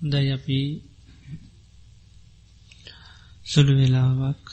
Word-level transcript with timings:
දයි 0.00 0.28
අපි 0.32 0.60
සුළු 3.46 3.72
වෙලාවක් 3.76 4.44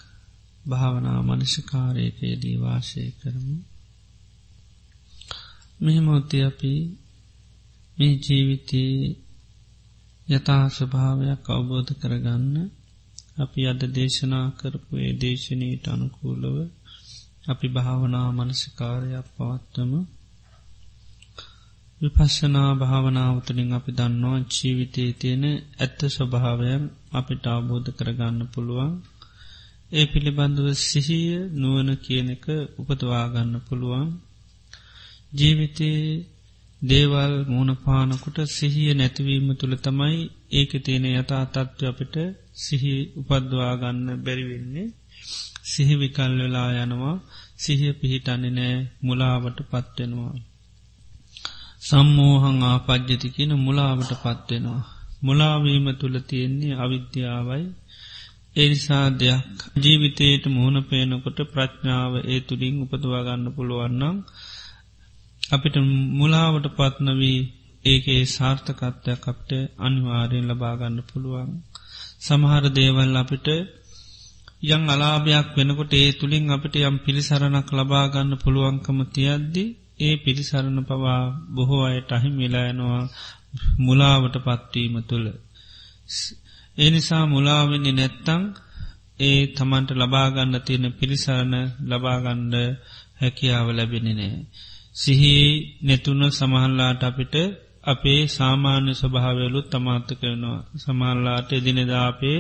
භාවනා 0.66 1.20
මනසිකාරයකයේදී 1.22 2.58
වාසය 2.58 3.04
කරමු. 3.12 3.56
මෙහෙමොත්ති 5.82 6.38
අපි 6.42 6.74
මේ 7.98 8.16
ජීවිතයේ 8.16 9.16
යථා 10.28 10.66
ස්වභාවයක් 10.68 11.44
අවබෝධ 11.50 11.92
කරගන්න 11.94 12.56
අපි 13.38 13.62
අද 13.68 13.82
දේශනා 13.96 14.48
කරපු 14.50 14.94
ඒ 14.98 15.14
දේශනීට 15.14 15.86
අනුකූලව 15.88 16.58
අපි 17.48 17.68
භාවනා 17.68 18.30
මනසිකාරයක් 18.32 19.28
පවත්වම. 19.36 19.94
විපස්සනා 22.02 22.72
භාවනාවතුළින් 22.76 23.72
අපි 23.74 23.92
දන්නවා 23.92 24.40
ජීවිතයේ 24.52 25.12
තියෙන 25.12 25.46
ඇත්ත 25.80 26.00
ස්වභාවයන් 26.08 26.84
අපිට 27.12 27.46
අවබෝධ 27.48 27.90
කරගන්න 27.90 28.42
පුළුවන්. 28.54 28.92
ඒ 29.92 30.06
පිළිබඳව 30.06 30.68
සිහිය 30.82 31.32
නුවන 31.54 31.90
කියන 31.98 32.28
එක 32.30 32.46
උපදවාගන්න 32.80 33.54
පුළුවන්. 33.68 34.10
ජීවිතයේ 35.34 36.04
දේවල් 36.82 37.34
මූුණපානකොට 37.44 38.38
සිහිය 38.50 38.92
නැතිවීම 38.94 39.48
තුළ 39.56 39.76
තමයි 39.78 40.20
ඒක 40.52 40.72
තියෙන 40.86 41.06
යථා 41.12 41.46
තත්ත්ව 41.46 41.88
අපිට 41.88 42.16
සිහි 42.58 42.94
උපද්වාගන්න 43.20 44.06
බැරිවෙන්නේ 44.24 44.94
සිහි 45.68 45.96
විකල් 45.96 46.34
වෙලා 46.40 46.70
යනවා. 46.76 47.18
සිහිය 47.58 47.94
පිහිටන්නේ 47.94 48.52
නෑ 48.52 48.76
මුලාවට 49.04 49.60
පත්වෙනවා. 49.72 50.36
සම්මෝහං 51.88 52.58
ආපද්්‍යති 52.64 53.28
කියන 53.30 53.52
මුලාවට 53.60 54.12
පත්වෙනවා. 54.16 54.84
මුලාවීම 55.24 55.88
තුළ 55.96 56.18
තියෙන්නේ 56.22 56.74
අවිද්‍යාවයි 56.76 57.66
එනිසා 58.56 59.08
දෙයක් 59.14 59.58
ජීවිතයට 59.76 60.44
මුහුණ 60.48 60.80
පේනකොට 60.84 61.40
ප්‍රඥාව 61.48 62.14
ඒ 62.24 62.40
තුළින් 62.40 62.76
උපදවාගන්න 62.84 63.46
පුළුවන්නම් 63.56 64.18
අපිට 65.50 65.76
මුලාවට 66.16 66.68
පත්නවී 66.76 67.40
ඒකේ 67.86 68.22
සාර්ථකත්වයක් 68.28 69.24
අපට 69.26 69.52
අනිවාරයෙන් 69.80 70.48
ලබාගන්න 70.48 70.98
පුළුවන්. 71.10 71.52
සමහර 72.20 72.66
දේවල් 72.70 73.16
අපිට 73.16 73.48
යං 74.68 74.84
අලාභයක් 74.88 75.50
වෙනකොට 75.56 75.92
ඒ 75.94 76.10
තුළින් 76.12 76.46
අපිට 76.50 76.76
යම් 76.82 76.96
පිළිසරණක් 76.98 77.70
ලබාගන්න 77.72 78.32
පුළුවන්කම 78.36 79.00
තියද්දි 79.10 79.66
ඒ 80.00 80.16
පිළිසරණ 80.18 80.80
පවා 80.84 81.22
බොහෝ 81.56 81.84
අයට 81.84 82.10
අහිම 82.12 82.36
වෙලායනවා 82.38 83.04
මුලාවට 83.80 84.36
පත්වීම 84.46 84.96
තුළ. 85.04 85.28
ඒ 86.78 86.90
නිසා 86.90 87.24
මුලාවෙන්නේ 87.26 87.96
නැත්තං 87.96 88.44
ඒ 89.20 89.42
තමන්ට 89.48 89.90
ලබාගන්න 89.94 90.56
තියෙන 90.62 90.86
පිළිසරණ 90.94 91.56
ලබාගණ්ඩ 91.82 92.56
හැකියාව 93.20 93.68
ලැබෙන 93.70 94.08
නෑ. 94.10 94.36
සිහි 94.94 95.36
නැතුන 95.82 96.22
සමහල්ලාට 96.32 97.02
අපිට 97.04 97.36
අපේ 97.84 98.22
සාමාන්‍ය 98.30 98.92
ස්වභාවයලුත් 98.94 99.68
තමාත්ත 99.70 100.10
කරනවා. 100.12 100.60
සමල්ලාට 100.76 101.50
එදිනෙදාපේ 101.52 102.38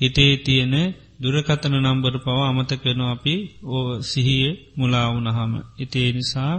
හිතේ 0.00 0.34
තියෙන 0.36 0.74
දුරකතන 1.20 1.74
නම්බර 1.76 2.14
පව 2.18 2.38
අමත 2.42 2.72
කරනවා 2.76 3.12
අපි 3.12 3.34
ඕ 3.68 3.88
සිහිය 4.02 4.46
මුලාවුනහම. 4.76 5.52
ඉතේ 5.78 6.08
නිසා 6.12 6.54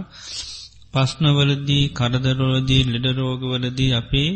පස්නවලදී 0.92 1.84
කරදරෝලදී 1.90 2.82
ලෙඩරෝගවලදී 2.86 3.92
අපේ 3.94 4.30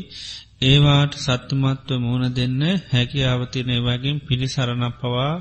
ඒවාට 0.63 1.13
සත්තුමත්ව 1.17 1.91
මුණ 2.01 2.25
දෙන්න 2.31 2.63
හැකි 2.87 3.21
අවතින 3.25 3.69
ඒවගින් 3.71 4.19
පිළිසරණක් 4.21 4.95
පවා 5.01 5.33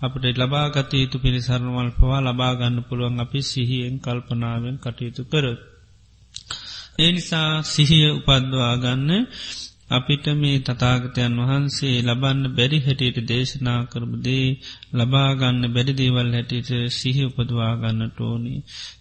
අපට 0.00 0.24
ලබාගත 0.34 0.90
යුතු 0.94 1.16
පිළිසරණවල් 1.18 1.90
පවා 1.92 2.20
ලබාගන්න 2.22 2.76
පුළුවන් 2.82 3.18
අපි 3.18 3.40
සිහියෙන් 3.42 3.96
කල්පනාවෙන් 3.98 4.76
කටයුතු 4.76 5.22
කර. 5.24 5.46
ඒ 6.98 7.10
නිසා 7.12 7.50
සිහිය 7.64 8.08
උපද්වාගන්න 8.10 9.10
අපිට 9.92 10.26
මේ 10.34 10.58
තතාගතයන් 10.60 11.34
වහන්සේ 11.40 11.96
ලබන්න 12.00 12.42
බැරි 12.50 12.78
හැටියට 12.78 13.18
දේශනා 13.24 13.80
කරබදේ 13.84 14.46
ලබාගන්න 14.92 15.62
බැඩිදේවල් 15.68 16.30
හැටියට 16.32 16.70
සිහි 16.92 17.22
උපදවාගන්නට 17.24 18.18
ඕනි. 18.22 18.54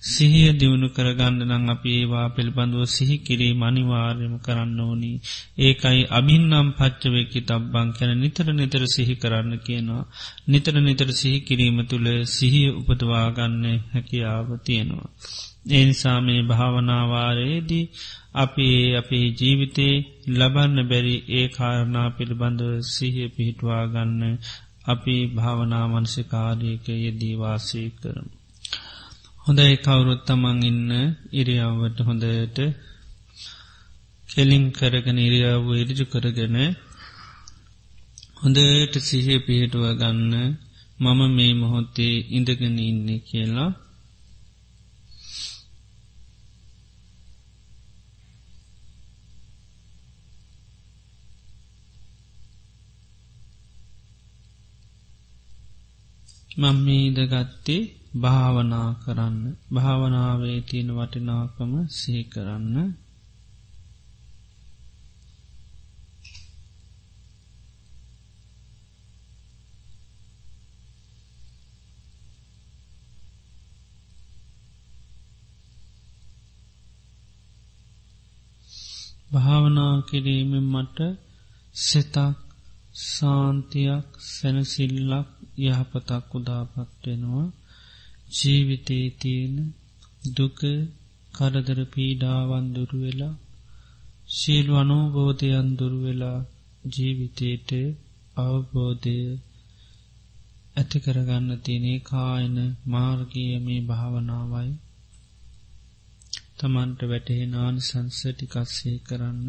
සිහිය 0.06 0.50
දියුණු 0.54 0.88
කරගන්න 0.90 1.40
නං 1.50 1.70
අපි 1.70 1.90
ඒවා 1.94 2.28
පිළිබඳුව 2.30 2.84
සිහි 2.88 3.18
කිරී 3.20 3.54
මනිවාර්යම 3.56 4.36
කරන්න 4.40 4.80
ඕනි. 4.82 5.12
ඒකයි 5.60 6.02
අභින්නම් 6.12 6.70
පච්චවයකි 6.78 7.42
තබ්බං 7.44 7.90
කැන 7.92 8.12
නිතර 8.18 8.48
නිතර 8.54 8.84
සිහි 8.88 9.16
කරන්න 9.16 9.54
කියනවා. 9.60 10.10
නිතර 10.48 10.76
නිතර 10.80 11.10
සිහි 11.14 11.40
කිරීම 11.42 11.78
තුළ 11.86 12.08
සිහිය 12.28 12.70
උපදවාගන්න 12.72 13.64
හැකියාව 13.92 14.48
තියෙනවා. 14.62 15.10
එනිසා 15.72 16.20
මේ 16.22 16.42
භාවනාවාරයේදී 16.44 17.86
අපි 18.36 18.96
අපේ 18.96 19.28
ජීවිතේ 19.32 19.96
ලබන්න 20.32 20.78
බැරි 20.88 21.16
ඒ 21.32 21.48
කාරණා 21.50 22.10
පිළිබඳව 22.12 22.72
සිහිය 22.88 23.30
පිහිටවා 23.30 23.84
ගන්න 23.88 24.22
අපි 24.86 25.16
භාවනා 25.30 25.86
මනසිකාරයක 25.88 26.86
යෙදීවාසය 26.98 27.82
කරම. 27.96 28.28
හොඳයි 29.44 29.76
කවුරුත්තමං 29.78 30.60
ඉන්න 30.64 30.92
ඉරියාවට 31.34 31.98
හොඳට 32.02 32.58
කෙලින් 34.30 34.66
කරගෙන 34.72 35.20
ඉරියාව 35.20 35.66
ඉරිජු 35.76 36.06
කරගෙන 36.06 36.58
හොඳට 38.38 38.96
සිහිය 39.02 39.40
පිහිටුව 39.40 39.86
ගන්න 39.94 40.34
මම 41.00 41.20
මේ 41.32 41.54
මොහොත්තේ 41.54 42.16
ඉඳගෙන 42.30 42.78
ඉන්නේ 42.82 43.20
කියලා 43.22 43.72
මං 56.52 56.76
මීදගත්තේ 56.78 57.82
භාවනා 58.16 58.90
කරන්න. 59.04 59.38
භාවනාවේ 59.74 60.60
තියෙන 60.62 60.90
වටිනාකම 60.90 61.72
සිහි 61.90 62.24
කරන්න. 62.26 62.76
භාවනා 79.32 79.96
කිරීමෙන් 80.02 80.66
මට 80.66 80.98
සිතක් 81.76 82.38
සාන්තියක් 83.08 84.08
සැනසිල්ලක් 84.28 85.41
යහපතක් 85.60 86.30
උදාපත්වෙනවා 86.36 87.48
ජීවිතේ 88.32 89.08
තියෙන 89.20 89.56
දුක 90.36 90.60
කරදර 91.34 91.80
පීඩාවන් 91.86 92.66
දුරුවෙලා 92.76 93.36
ශීල් 94.30 94.68
අනෝබෝධයන් 94.76 95.70
දුරුවෙලා 95.78 96.40
ජීවිතේට 96.90 97.70
අවබෝධය 98.38 99.18
ඇති 100.76 100.98
කරගන්න 101.00 101.50
තියනේ 101.60 102.00
කායන 102.02 102.58
මාර්ගිය 102.86 103.54
මේ 103.60 103.82
භාවනාවයි. 103.82 104.72
තමන්ට 106.58 107.02
වැටහෙ 107.02 107.46
නාන් 107.46 107.76
සංසටිකස්සේ 107.80 108.98
කරන්න. 109.00 109.48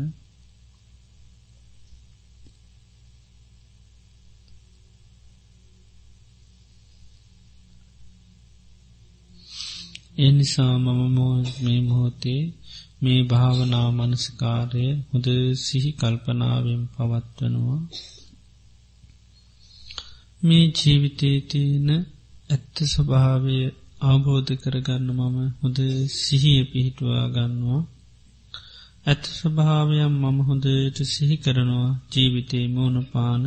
එනිසා 10.16 10.74
මම 10.78 11.18
මේ 11.62 11.80
මොහොතේ 11.80 12.42
මේ 13.02 13.20
භාවනා 13.22 13.88
මනස්කාරය 13.90 14.84
හොද 15.10 15.26
සිහි 15.56 15.90
කල්පනාවෙන් 15.92 16.82
පවත්වනවා. 16.88 17.80
මේ 20.42 20.64
ජීවිතේ 20.76 21.38
තියෙන 21.40 21.88
ඇත්ත 22.50 22.76
ස්වභාවය 22.84 23.56
අවබෝධ 24.02 24.52
කරගන්න 24.54 25.08
මම 25.10 25.36
හොද 25.60 25.78
සිහිය 26.18 26.60
පිහිටවා 26.64 27.26
ගන්නවා. 27.28 27.82
ඇත 29.06 29.24
ස්වභාවයම් 29.30 30.14
මම 30.14 30.38
හොඳට 30.40 30.98
සිහි 31.04 31.36
කරනවා 31.36 31.90
ජීවිතේ 32.12 32.66
මෝන 32.68 32.96
පාන 33.12 33.44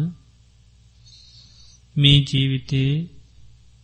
මේ 1.96 2.20
ජීවිතයේ 2.30 2.96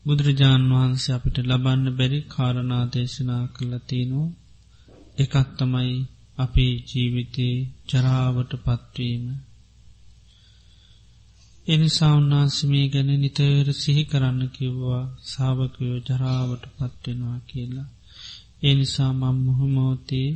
බුදුරජාණන් 0.06 0.72
වහන්සේ 0.72 1.16
අපිට 1.16 1.38
ලබන්න 1.42 1.96
බැරි 1.98 2.20
කාරණා 2.30 2.84
දේශනා 2.94 3.44
කළතිනෝ 3.48 4.28
එකත් 5.18 5.50
තමයි 5.58 5.94
අපි 6.38 6.68
ජීවිතේ 6.90 7.56
ජරාවට 7.90 8.52
පත්වීම 8.58 9.26
එනිසා 11.68 12.14
උන්නාන්සමී 12.16 12.88
ගැන 12.90 13.10
නිතර 13.16 13.68
සිහි 13.74 14.04
කරන්න 14.04 14.50
කිව්වා 14.50 15.04
සාාවකයෝ 15.24 15.98
ජරාවට 16.00 16.64
පත්වෙනවා 16.78 17.40
කියලා. 17.48 17.90
එනිසා 18.64 19.12
මම් 19.14 19.38
මුහමෝතේ 19.40 20.30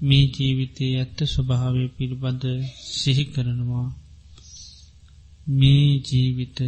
මේ 0.00 0.24
ජීවිතයේ 0.34 0.94
ඇත්ත 0.98 1.18
ස්වභාවය 1.24 1.84
පිළිබඳ 1.88 2.44
සිහි 2.92 3.24
කරනවා. 3.24 3.88
මේ 5.52 5.88
ජීවිතය 6.06 6.66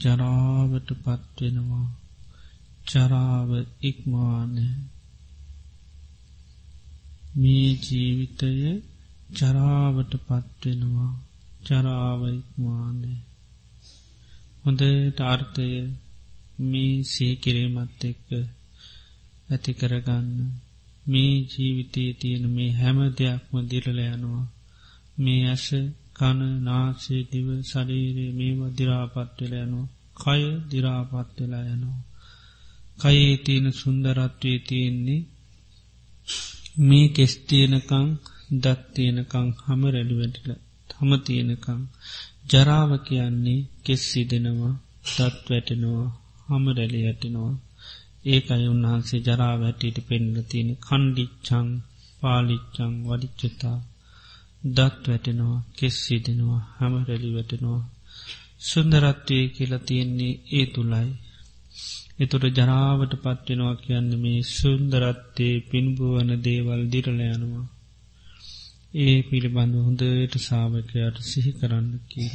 ජරාවට 0.00 0.88
පත්වෙනවා 0.98 1.88
ජරාව 2.86 3.50
ඉක්මවානෑ 3.82 4.74
මේ 7.36 7.70
ජීවිතය 7.84 8.52
ජරාවට 9.36 10.12
පත්වෙනවා 10.26 11.12
ජරාව 11.66 12.20
ඉක්මානෑ 12.30 13.18
හොඳට 14.64 15.20
අර්ථය 15.26 15.68
මේ 16.62 16.94
සේකිරීමත් 17.04 18.02
එක්ක 18.04 18.28
ඇති 19.48 19.72
කරගන්න. 19.72 20.28
මේ 21.06 21.34
ජීවිතයේ 21.50 22.12
තියෙන 22.12 22.44
මේ 22.50 22.72
හැම 22.72 22.98
දෙයක්ම 23.18 23.54
දිරල 23.70 23.98
යනවා. 24.06 24.44
මේ 25.18 25.42
ඇස 25.48 25.66
කන 26.20 26.40
නාසේ 26.62 27.22
දිව 27.30 27.48
සරීරයේ 27.64 28.32
මේවා 28.32 28.76
දිරාපත්වෙල 28.78 29.52
යනවා. 29.58 29.88
කය 30.16 30.42
දිරාපත්වෙලා 30.70 31.66
යනවා. 31.68 32.00
කයේ 32.98 33.34
තියෙන 33.38 33.66
සුන්දරත්වය 33.74 34.52
තියෙන්නේ 34.60 35.26
මේ 36.80 37.06
කෙස්තියනකං 37.10 38.08
දත්තියනකං 38.58 39.48
හම 39.60 39.82
රැඩිවැටිල 39.88 40.50
හම 40.90 41.10
තියෙනකං 41.20 41.80
ජරාව 42.50 42.90
කියන්නේ 43.00 43.66
කෙස්සි 43.84 44.20
දෙනවා 44.24 44.74
දත් 45.08 45.44
වැටෙනවා 45.48 46.08
හම 46.48 46.64
රැලි 46.70 47.00
ඇටෙනවා 47.02 47.54
ඒක 48.26 48.46
අය 48.50 48.64
උන්වහන්සේ 48.66 49.20
ජරා 49.20 49.54
වැටියට 49.58 49.98
පෙන්ල 50.08 50.36
තියෙන 50.50 50.70
කණ්ඩිච්චං 50.78 51.68
පාලිච්චං 52.20 52.92
වඩිච්චතා 53.06 53.78
දත් 54.62 55.02
වැටෙනවා 55.06 55.58
කෙස්සි 55.78 56.16
දෙනවා 56.18 56.62
හම 56.78 56.94
රැලි 57.06 57.30
වැටෙනවා. 57.34 57.82
සුන්දරත්වය 58.60 59.38
කියලා 59.48 59.86
තියෙන්නේ 59.86 60.40
ඒ 60.52 60.66
තුළයි 60.66 61.10
එතුට 62.20 62.44
ජරාවට 62.56 63.12
පත්වෙනවා 63.16 63.74
කියන්න 63.76 64.10
මේ 64.20 64.40
සුන්දරත්තේ 64.50 65.54
පින්බුවන 65.68 66.30
දේවල් 66.44 66.82
දිරලයනවා 66.92 67.66
ඒ 69.00 69.18
පිළිබඳ 69.22 69.74
හොඳට 69.78 70.34
සාාවකයට 70.38 71.16
සිහි 71.22 71.52
කරන්න 71.52 71.90
කියර. 72.08 72.32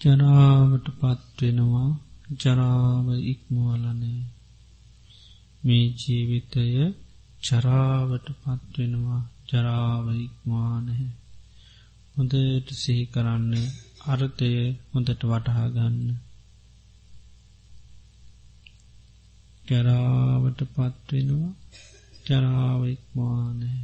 ජරාවට 0.00 0.86
පත්වෙනවා 0.98 1.90
ජරාව 2.40 3.06
ඉක්මුවලනේ 3.24 4.20
මේ 5.62 5.86
ජීවිතය 5.98 6.64
චරාවට 7.44 8.26
පත්වෙනවා 8.40 9.22
ජරාව 9.48 10.06
ඉක්මානහැ 10.18 11.08
හොඳට 12.16 12.68
සිහි 12.74 13.04
කරන්න 13.06 13.52
අර්ථය 14.06 14.50
හොඳට 14.90 15.22
වටහා 15.24 15.68
ගන්න. 15.70 16.08
ජරාවට 19.66 20.60
පත්වෙනවා 20.70 21.52
ජරාවයික්මානෑ 22.26 23.82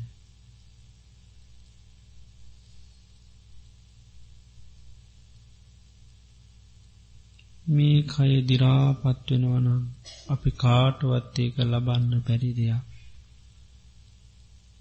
මේ 7.70 7.98
කය 8.08 8.30
දිරාපත්වෙනවනම් 8.44 9.82
අපි 10.30 10.50
කාටවත්තේක 10.58 11.54
ලබන්න 11.64 12.22
පැරි 12.22 12.50
දෙයක්. 12.52 12.89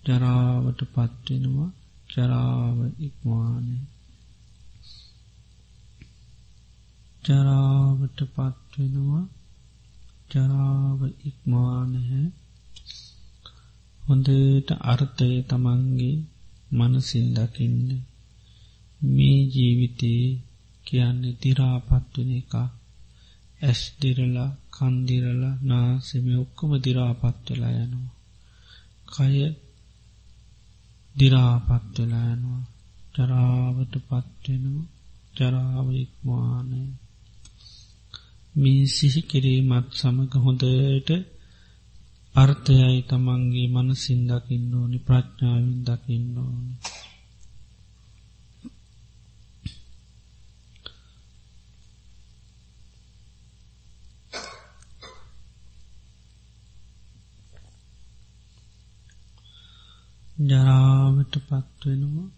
ජරාවට 0.09 0.79
පත්වෙනවා 0.89 1.69
ජරාව 2.09 2.77
ඉක්මානේ 3.00 3.83
ජරාවට 7.23 8.19
පත්වෙනවා 8.29 9.25
ජරාව 10.31 11.00
ඉක්මානහැ 11.23 12.25
හොඳට 14.03 14.69
අර්ථය 14.83 15.29
තමන්ගේ 15.44 16.15
මනසින් 16.71 17.27
දකින්න. 17.35 17.89
මේ 19.01 19.39
ජීවිතයේ 19.45 20.39
කියන්නේ 20.88 21.39
දිරාපත්වන 21.41 22.31
එක. 22.33 22.53
ඇස් 23.62 23.81
දිරලා 24.00 24.51
කන්දිරලා 24.73 25.59
නාසෙම 25.63 26.25
ඔක්කොම 26.38 26.71
දිරාපත්වෙලා 26.77 27.73
යනවා. 27.77 28.15
කය 29.07 29.33
දිරාපත්වෙලා 31.19 32.27
යනවා. 32.33 32.63
ජරාවට 33.16 33.94
පත්වෙනවා 34.01 34.88
ජරාව 35.36 35.88
ඉක්මානය 35.95 36.81
මේ 38.56 38.83
සිහි 38.88 39.21
කිරීමත් 39.21 39.88
සමඟ 39.92 40.36
හොඳට 40.38 41.10
අර්ථයයි 42.36 43.00
තමන්ගේ 43.01 43.68
මනසින් 43.68 44.21
දකින්න 44.30 44.74
ඕනි 44.74 45.00
ප්‍රඥාවෙන් 45.00 45.80
දකින්න 45.83 46.38
ඕනි. 46.38 46.74
ජරාවට 60.39 61.33
පත්වෙනවා 61.39 62.30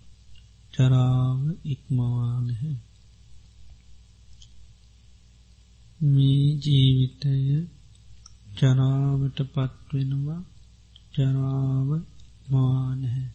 ජරාව 0.74 1.42
ඉක්මවානහැ 1.65 2.75
මේ 6.06 6.48
ජීවිතය 6.63 7.57
ජරාවට 8.57 9.39
පත්වෙනවා 9.50 10.42
ජරාව 11.15 11.89
මානහැ 12.51 13.27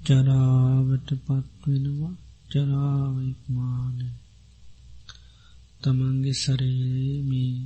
ජරාවට 0.00 1.10
පත්වෙනවා 1.24 2.14
ජරාවයික්මාන 2.50 3.98
තමන්ගේ 5.86 6.32
සරේමී 6.34 7.56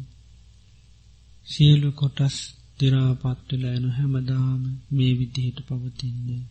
සියලු 1.47 1.91
කොටස් 1.93 2.37
දිරාපත්වෙලා 2.81 3.75
එනු 3.75 3.91
හැමදාම 3.91 4.63
මේ 4.93 5.13
විදිහට 5.19 5.59
පවතින්නේ. 5.67 6.45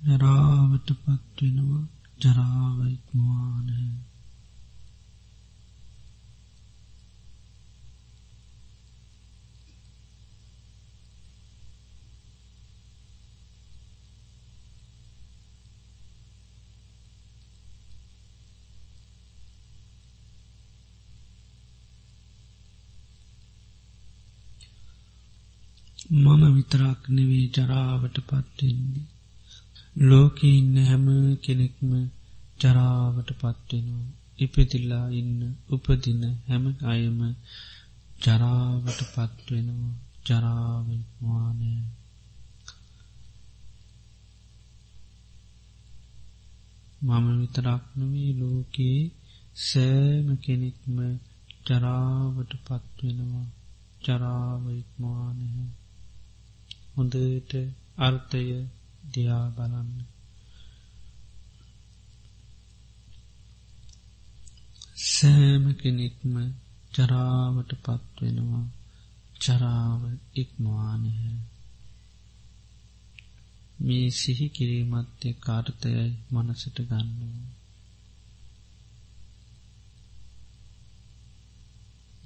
ජරාවට 0.00 0.88
පත්වෙනවා 0.98 1.84
ජරාවයික්මවානය 2.20 3.78
මම 26.12 26.42
විතරක් 26.54 27.00
නෙවේ 27.08 27.46
ජරාවට 27.50 28.16
පත්වෙන්නේ 28.20 29.10
ලෝක 30.00 30.36
ඉන්න 30.48 30.74
හැම 30.80 31.06
කෙනෙක්ම 31.40 31.90
ජරාවට 32.60 33.30
පත්වෙනවා 33.34 34.10
ඉපතිල්ලා 34.38 35.06
ඉන්න 35.12 35.40
උපදින 35.70 36.22
හැම 36.46 36.64
අයම 36.86 37.18
ජරාවට 38.20 39.00
පත්වෙනවා 39.08 39.94
ජරාවවානය 40.26 41.72
මම 47.02 47.26
විතරක්නවී 47.40 48.32
ලෝකයේ 48.34 49.12
සෑම 49.60 50.26
කෙනෙක්ම 50.38 50.96
ජරාවට 51.66 52.52
පත්වෙනවා 52.60 53.46
ජරාවයික්මානය 54.04 55.48
හොඳට 56.94 57.52
අර්ථය 57.98 58.42
දිහා 59.12 59.46
බලන්න. 59.48 59.90
සෑම 65.06 65.64
කෙනෙක්ම 65.74 66.34
ජරාවට 66.92 67.70
පත්වෙනවා 67.80 68.66
චරාව 69.40 70.02
ඉක්මවානහැ 70.34 71.34
මේ 73.78 74.06
සිහි 74.10 74.46
කිරීමත්ය 74.48 75.28
කාර්තයයි 75.40 76.06
මනසට 76.32 76.76
ගන්නවා. 76.80 77.42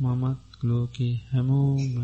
මමත් 0.01 0.41
ලෝකේ 0.63 1.15
හැමෝම 1.31 1.95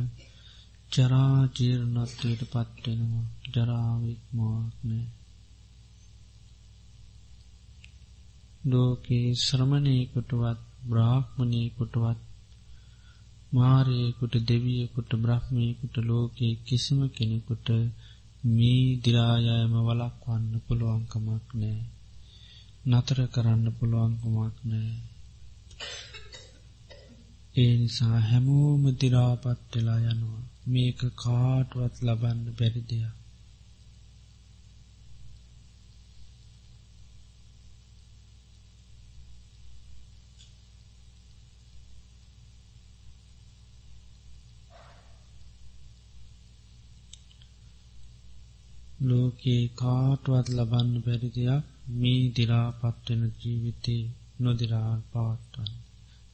ජරාජීර්ණත්වයට 0.93 2.43
පත්වෙනවා 2.49 3.27
ජරාවික්මවාක්නෑ 3.53 5.07
ලෝකේ 8.65 9.27
ශ්‍රමණයකොටවත් 9.37 10.61
බ්‍රාහ්මණයකොටවත් 10.85 12.21
මාරයෙකුට 13.53 14.35
දෙවියකුට 14.47 15.11
බ්‍රහ්මයකුට 15.17 15.97
ලෝකයේ 16.03 16.55
කිසිම 16.63 17.01
කෙනෙකුට 17.11 17.69
මේ 18.51 18.85
දිරායෑම 19.03 19.75
වලක්වන්න 19.81 20.55
පුළුවන්කමක් 20.67 21.49
නෑ. 21.55 21.83
නතර 22.87 23.19
කරන්න 23.29 23.67
පුළුවන්කමක් 23.73 24.57
නෑ. 24.65 24.95
ඒ 27.55 27.73
නිසා 27.77 28.19
හැමෝම 28.21 28.83
දිරාපත් 28.97 29.61
වෙලා 29.73 30.01
යනවා. 30.07 30.52
මේක 30.67 31.01
කාටුවත් 31.17 31.95
ලබන්න 32.03 32.41
බැරිදියක් 32.59 33.17
ලෝකයේ 49.03 49.65
කාටුවත් 49.75 50.47
ලබන්න 50.49 50.91
බැරි 51.05 51.29
දෙයක් 51.29 51.65
මේ 51.93 52.25
දිරා 52.37 52.69
පත්වෙන 52.73 53.23
ජීවිතේ 53.41 54.03
නොදිරා 54.41 54.93
පවත්වන්න. 55.11 55.73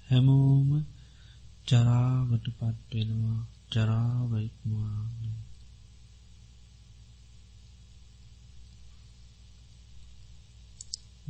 හැමෝම 0.09 0.69
ජරාවට 1.69 2.47
පත්වෙනවා 2.59 3.41
ජරාවයික්මාන. 3.71 5.09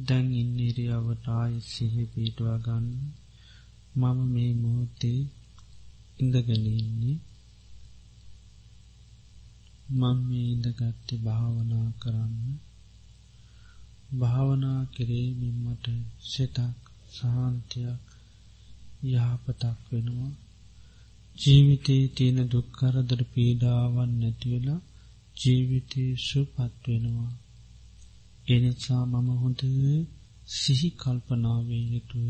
දැන් 0.00 0.28
ඉන්නේරියාවට 0.32 1.24
ආය 1.32 1.54
සිහ 1.66 1.94
පීටවා 2.12 2.58
ගන්න. 2.58 2.86
මම 3.96 4.18
මේ 4.26 4.52
මොහොතේ 4.54 5.20
ඉඳගනන්නේ 6.20 7.16
මං 9.90 10.18
මේ 10.28 10.46
ඉඳගත්ත 10.46 11.08
භාවනා 11.20 11.88
කරන්න. 12.00 12.36
භාවනා 14.18 14.80
කිරීමෙන් 14.86 15.56
මට 15.64 15.86
සිතක් 16.22 16.76
සාන්තියක් 17.12 18.02
යහපතක් 19.06 19.78
වෙනවා. 19.90 20.32
ජීවිතයේ 21.38 22.06
තියෙන 22.08 22.38
දුක්කරදර 22.50 23.20
පීඩාවන් 23.32 24.10
නැතිවෙලා 24.20 24.80
ජීවිතය 25.36 26.04
සුපත් 26.18 26.56
වෙනවා 26.84 27.32
එනිසා 28.48 29.04
මම 29.04 29.28
හොඳ 29.36 29.60
සිහි 30.54 30.88
කල්පනාවේ 30.96 31.84
යුතුව 31.86 32.26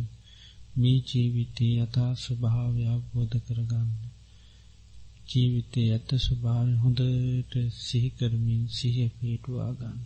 මේ 0.79 0.99
ජීවිතයේ 1.09 1.75
යථා 1.83 2.13
ස්වභාවය 2.15 2.83
අවබෝධ 2.87 3.37
කරගන්න 3.39 3.91
ජීවිතය 5.29 5.81
ඇත්ත 5.87 6.11
ස්වභාව 6.19 6.69
හොඳට 6.79 7.55
සිහිකරමින් 7.79 8.63
සිහිය 8.69 9.11
පිටුවා 9.17 9.73
ගන්න. 9.73 9.99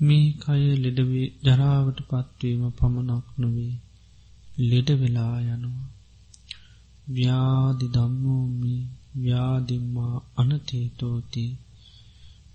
මේ 0.00 0.28
කය 0.38 0.62
ලෙඩවේ 0.76 1.28
ජරාවට 1.44 1.98
පත්වීම 2.08 2.62
පමණක් 2.72 3.26
නොවේ 3.38 3.74
ලෙඩ 4.62 4.88
වෙලා 5.00 5.36
යනවා. 5.46 5.95
ව්‍යාදි 7.06 7.88
දම්මෝමි 7.88 8.88
ව්‍යාදිම්මා 9.16 10.22
අනතේතෝති. 10.36 11.56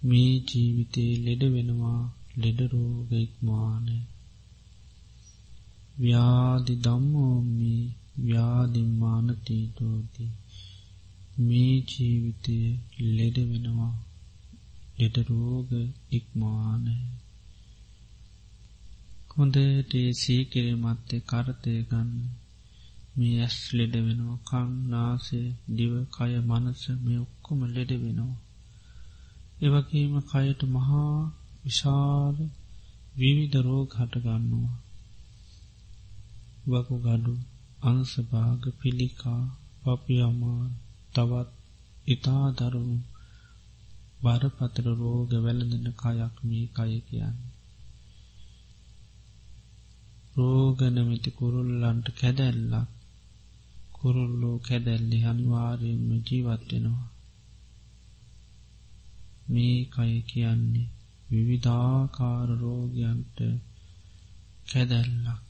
මේ 0.04 0.44
ජීවිතේ 0.50 1.18
ලෙඩ 1.18 1.44
වෙනවා. 1.44 2.14
ලෙඩරෝගයික්මානය 2.38 4.02
ව්‍යාදි 6.00 6.76
දම්මෝමි 6.76 7.96
ව්‍යාදිම්මානතීතෝතිී 8.20 10.32
මේ 11.40 11.84
ජීවිතය 11.90 12.78
ලෙඩ 13.00 13.40
වෙනවා. 13.40 13.96
ලෙඩරෝග 15.00 15.72
ඉක්මානය 16.12 16.96
හොඳට 19.38 20.18
සීකිරීමත්තේ 20.18 21.20
කරතය 21.20 21.84
ගන්න. 21.84 22.41
මේ 23.16 23.38
ඇස් 23.40 23.58
ලෙඩ 23.74 23.94
වෙනවා. 23.98 24.44
කං 24.48 24.70
නාසේ 24.90 25.50
දිව 25.70 25.94
කය 26.10 26.34
මනස 26.42 26.84
මේ 27.04 27.20
ඔක්කොම 27.20 27.60
ලෙඩ 27.76 27.92
වෙනවා. 28.04 28.42
එවගේම 29.62 30.14
කයට 30.22 30.62
මහා 30.70 31.16
විශාල 31.64 32.38
විවිධ 33.16 33.58
රෝග 33.60 33.90
හටගන්නවා 33.98 34.76
වකු 36.64 36.96
ගඩු 36.98 37.34
අංසභාග 37.82 38.64
පිළිකා 38.80 39.44
පපියමාන් 39.84 40.72
තවත් 41.14 41.50
ඉතා 42.08 42.46
දරුණු 42.52 43.00
බරපතර 44.24 44.88
රෝග 44.94 45.32
වැළඳන 45.36 45.88
කයක් 45.94 46.36
මේ 46.42 46.66
කය 46.68 46.94
කියන්න. 47.08 47.38
රෝගනමති 50.36 51.30
කුරුල්ලන්ට 51.32 52.08
කැදැල්ලක් 52.20 53.01
කුරුල්ලෝ 54.02 54.58
කැදැල්ලි 54.60 55.18
අනිවාරයෙන්ම 55.24 56.10
ජීවත්වෙනවා. 56.28 57.10
මේ 59.50 59.78
කය 59.86 60.14
කියන්නේ 60.22 60.88
විවිධාකාර 61.32 62.50
රෝගයන්ට 62.62 63.38
කැදැල්ලක්. 64.72 65.50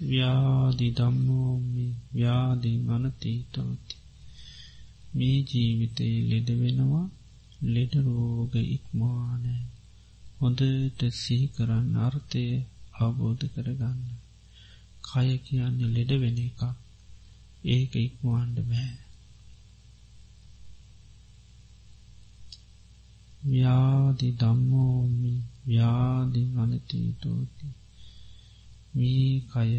ව්‍යාදි 0.00 0.88
දම්මෝමි 0.90 1.86
ව්‍යාදිින් 2.14 2.90
අනතීතවති 2.90 4.05
මේ 5.16 5.38
ජීවිතයේ 5.48 6.26
ලෙඩ 6.30 6.48
වෙනවා 6.58 7.06
ලෙඩ 7.68 7.92
රෝග 8.06 8.52
ඉක්මානෑ 8.68 9.64
හොඳට 10.38 11.00
සිහි 11.14 11.46
කරන්න 11.46 11.94
අර්ථය 11.98 12.44
අවබෝධ 12.96 13.44
කරගන්න. 13.54 14.00
කය 15.04 15.28
කියන්න 15.38 15.78
ලෙඩ 15.94 16.10
වෙන 16.14 16.38
එකක්. 16.38 16.60
ඒක 17.66 17.92
ඉක්මවාන්ඩ 17.98 18.58
බෑ. 18.68 18.92
ව්‍යාදි 23.46 24.28
දම්මෝමි 24.32 25.34
ව්‍යාදිින් 25.66 26.50
අනතීතෝතිී. 26.58 27.74
මේ 28.94 29.34
කය 29.50 29.70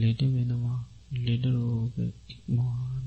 ලෙඩ 0.00 0.20
වෙනවා 0.34 0.80
ලෙඩරෝග 1.20 1.94
ඉක්මවාන 2.28 3.06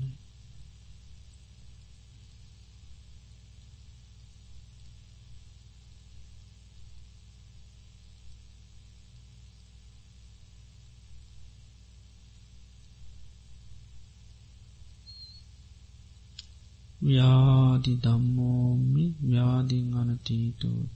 ව්‍යාදි 17.00 17.92
දම්මෝමි 17.96 19.04
ව්‍යාදිං 19.22 19.86
අනතීතෝත් 19.94 20.90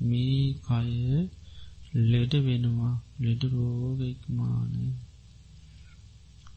මේ 0.00 0.42
කය 0.60 0.90
ලෙඩ 2.06 2.32
වෙනවා. 2.38 2.96
ලෙඩ 3.20 3.42
රෝගඉක්මානය 3.52 4.84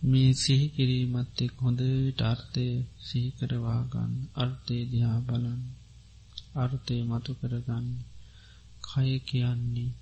මේ 0.03 0.31
සිහි 0.33 0.67
කිරීමත් 0.69 1.39
එක් 1.41 1.53
හොඳට 1.57 2.21
අර්ථය 2.23 2.67
සිහිකරවාගන්න 3.05 4.13
අර්ථය 4.35 4.77
දිහා 4.91 5.19
බලන් 5.19 5.61
අර්ථය 6.55 6.97
මතු 7.01 7.31
කරගන්න 7.33 7.87
කය 8.83 9.11
කියන්නේ 9.19 9.95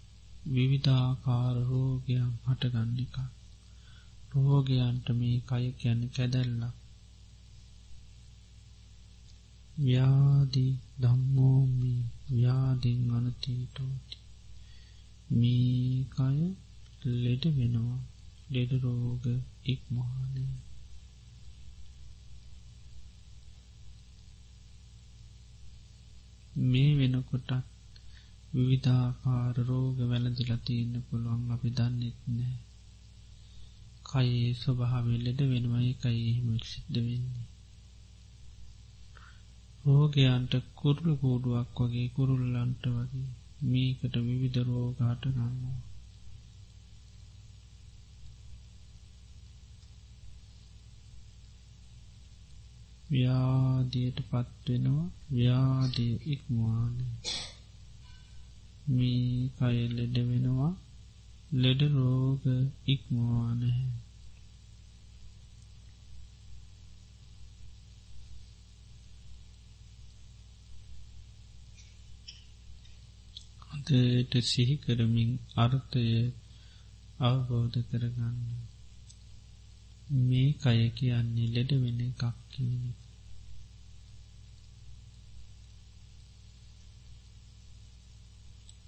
විවිධාකාර 0.46 1.56
රෝගයන් 1.70 2.30
හටගන්නික 2.46 3.16
රෝගයන්ට 4.32 5.08
මේ 5.12 5.38
කය 5.42 5.66
කියන්න 5.72 6.02
කැදැල්ලක්. 6.10 6.81
ව්‍යාදී 9.82 10.74
දම්මෝමි 11.02 11.94
ව්‍යාදිං 12.32 13.02
අනතීටෝති 13.12 14.18
මීකය 15.32 16.40
ලෙඩ 17.24 17.44
වෙනවා. 17.56 18.00
ලෙඩ 18.52 18.72
රෝග 18.84 19.24
ඉක්මහානය 19.66 20.46
මේ 26.64 26.92
වෙනකොටත් 26.98 27.52
විවිධාකාර 28.54 29.56
රෝග 29.68 29.98
වැලදිල 30.10 30.52
තියන්න 30.66 30.96
පුළුවන් 31.08 31.54
අපි 31.54 31.70
දන්නෙත් 31.78 32.20
නෑ. 32.30 32.58
කයේ 34.06 34.50
ස්වභාවෙල්ලෙට 34.54 35.42
වෙනවයි 35.52 35.92
කයිහිම 36.02 36.50
සිද්ධ 36.64 36.98
වෙන්නේ. 36.98 37.51
රෝගයන්ට 39.86 40.54
කුරුළු 40.76 41.14
කූඩුවක් 41.16 41.78
වගේ 41.80 42.08
කුරුල්ලන්ට 42.10 42.84
වගේ 42.96 43.30
මේකට 43.64 44.14
විවිධ 44.18 44.60
රෝගාට 44.68 45.24
ගන්නවා 45.28 45.80
ව්‍යාදියට 53.10 54.20
පත්වෙනවා 54.28 55.08
ව්‍යාදිය 55.32 56.14
ඉක්මවාන 56.26 56.96
මේ 58.90 59.50
කය 59.58 59.78
ලෙඩ 59.90 60.16
වෙනවා. 60.28 60.74
ලෙඩ 61.54 61.82
රෝග 61.94 62.44
ඉක්මවානහැ 62.88 63.82
හොඳට 73.84 74.34
සිහි 74.44 74.76
කරමින් 74.78 75.32
අර්ථය 75.56 76.06
අවබෝධ 77.20 77.78
කරගන්න. 77.90 78.38
මේ 80.22 80.52
කය 80.54 80.80
කියන්නේ 80.90 81.48
ලෙඩ 81.48 81.72
වෙන 81.74 82.00
එකක් 82.02 82.22
කියනෙ 82.52 82.92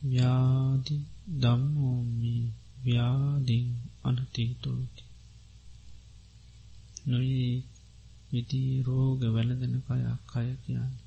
ව්‍යාදි 0.03 0.97
දම්මෝමි 1.39 2.35
ව්‍යාදිින් 2.83 3.69
අනතිීතෝති 4.03 5.03
නොයි 7.07 7.45
විති 8.31 8.61
රෝග 8.83 9.21
වැලදෙන 9.27 9.75
කයක් 9.81 10.21
කය 10.31 10.49
කියන්න 10.63 11.02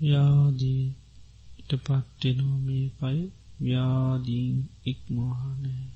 ව්‍යාදීට 0.00 1.70
පත්වෙනෝ 1.76 2.56
මේ 2.58 2.86
කය. 2.98 3.18
ව්‍යාදීන් 3.60 4.56
ඉක්මෝහනෑ 4.84 5.86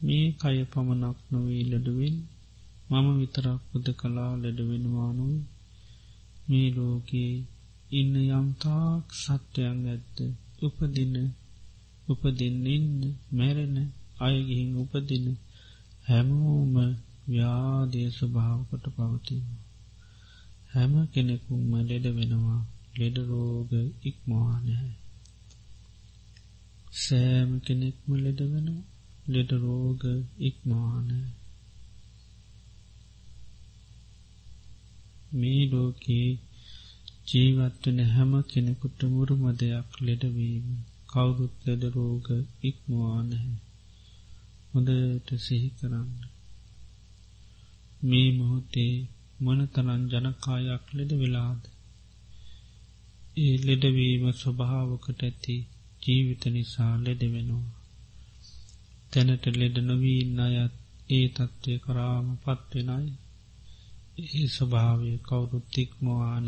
මේ 0.00 0.26
කය 0.32 0.58
පමණක් 0.64 1.18
නොවේ 1.30 1.62
ලඩුවෙන්. 1.64 2.16
මම 2.90 3.06
විතරක් 3.18 3.60
පුද 3.68 3.86
කලා 4.00 4.32
ලැඩවෙනවානුව 4.34 5.34
මේ 6.48 6.68
ලෝකයේ 6.76 7.34
ඉන්න 7.90 8.14
යම්තාක් 8.30 9.04
සත්‍යයන් 9.16 9.78
ඇත්ත 9.86 10.16
උපදින 10.62 11.14
උපදින්න 12.08 12.66
ඉන්න 12.68 13.00
මැරෙන 13.30 13.76
අයගිහින් 14.20 14.72
උපදින 14.76 15.26
හැමෝම 16.06 16.74
ව්‍යාදය 17.28 18.02
ස්වභාවකට 18.10 18.84
පවතිවා 18.96 19.67
හැම 20.70 20.94
කෙනෙකුම්ම 21.06 21.72
ලෙඩ 21.82 22.06
වෙනවා. 22.12 22.60
ලෙඩ 22.98 23.16
රෝග 23.28 23.70
ඉක්මවානැහැ 24.04 24.94
සෑම 26.98 27.50
කෙනෙක්ම 27.60 28.08
ලෙඩ 28.18 28.40
වෙනවා. 28.46 28.86
ලෙඩ 29.28 29.50
රෝග 29.58 30.02
ඉක්මවානෑ 30.40 31.28
මේ 35.32 35.62
ලෝකයේ 35.66 36.30
ජීවත්වන 37.28 37.98
හැම 38.08 38.32
කෙනෙකුට 38.42 39.00
මුරුම 39.06 39.42
දෙයක් 39.56 39.90
ලෙඩවීම 40.00 40.66
කවුරුත් 41.06 41.54
ලෙඩ 41.66 41.82
රෝග 41.94 42.26
ඉක්මවානැහැ 42.62 43.56
හොඳට 44.70 45.28
සිහි 45.38 45.68
කරන්න. 45.70 46.10
මේ 48.02 48.30
මොහොතේ 48.32 48.96
මොන 49.40 49.66
තරන් 49.66 50.02
ජනකායක් 50.08 50.84
ලෙඩ 50.94 51.12
වෙලාද. 51.12 51.62
ඒ 53.36 53.56
ලෙඩවීම 53.66 54.32
ස්වභාවකට 54.32 55.20
ඇති 55.22 55.56
ජීවිත 56.02 56.44
නිසා 56.46 56.94
ලෙඩ 56.96 57.22
වෙනවා. 57.32 57.76
තැනට 59.12 59.44
ලෙඩ 59.56 59.76
නොවීන්න 59.78 60.40
අයත් 60.40 60.74
ඒ 61.10 61.26
තත්ත්වය 61.28 61.78
කරාම 61.78 62.26
පත්වෙනයි. 62.36 63.12
ඒ 64.18 64.46
ස්වභාවය 64.46 65.18
කවුරුත් 65.18 65.66
තික්මවා 65.74 66.40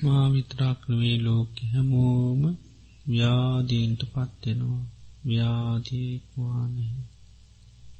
නැහැ. 0.00 0.16
මා 0.16 0.26
විතරක්නවේ 0.28 1.18
ලෝක 1.18 1.54
හැමෝම 1.72 2.42
ව්‍යාදීන්ට 3.06 4.02
පත්වෙනවා 4.04 4.82
ව්‍යාදීක්වානය 5.24 6.86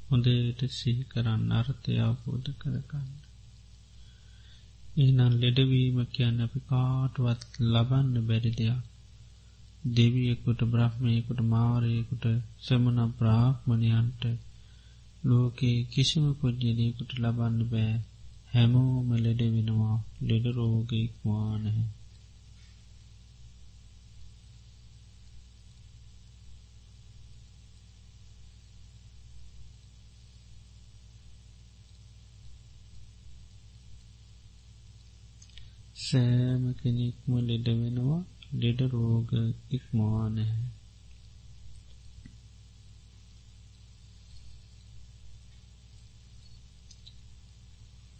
හොඳට 0.09 0.61
සිහි 0.71 1.03
කරන්න 1.05 1.53
අර්ථය 1.53 1.93
අවබෝධ 1.99 2.51
කරගන්න. 2.59 3.09
ඒනන් 4.99 5.35
ලෙඩවීම 5.41 5.99
කියන්න 6.07 6.41
අපි 6.41 6.61
කාටුවත් 6.61 7.43
ලබන්න 7.61 8.27
බැරි 8.27 8.51
දෙයක්. 8.51 8.83
දෙවියෙකුට 9.89 10.61
බ්‍රහ්මයකුට 10.65 11.41
මාරයකුට 11.41 12.25
සමන 12.63 12.99
බ්‍රාහ්මණයන්ට 13.19 14.23
ලෝකයේ 15.25 15.85
කිසිම 15.85 16.27
පුද්ජලයකුට 16.35 17.11
ලබන්න 17.19 17.59
බෑ 17.71 17.95
හැමෝම 18.53 19.09
ලෙඩ 19.25 19.41
වෙනවා 19.55 19.97
ලෙඩ 20.29 20.45
රෝගයික්වා 20.57 21.51
නැහැ. 21.59 21.89
සෑම 36.05 36.63
කෙනෙක්ම 36.81 37.31
ලෙඩ 37.49 37.67
වෙනවා 37.81 38.21
ලෙඩ 38.61 38.81
රෝග 38.93 39.31
ඉක්මවා 39.71 40.27
නැහැ. 40.37 40.80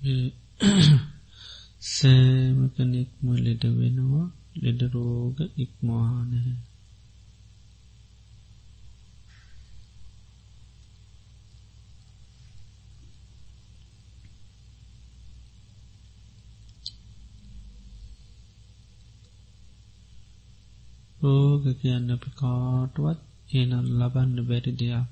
සෑම 1.89 2.59
කෙනෙක්ම 2.75 3.27
ලෙඩ 3.37 3.65
වෙනවා. 3.75 4.29
ලෙඩ 4.57 4.81
රෝග 4.95 5.37
ඉක්මවානහැ. 5.57 6.55
රෝග 21.21 21.65
කියන්න 21.81 22.11
අපි 22.11 22.31
කාටුවත් 22.39 23.19
එනම් 23.55 23.87
ලබන්න 23.99 24.37
බැරි 24.49 24.73
දෙයක්. 24.81 25.09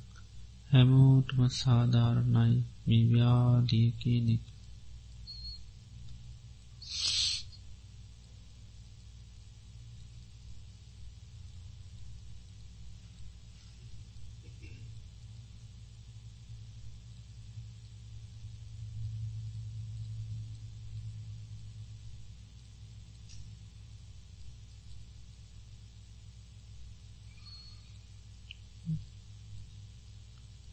හැමෝටම 0.70 1.40
සාධාරණයි 1.54 2.54
මේ 2.86 3.04
ව්‍යාදිය 3.10 3.88
කියනෙක් 4.00 4.44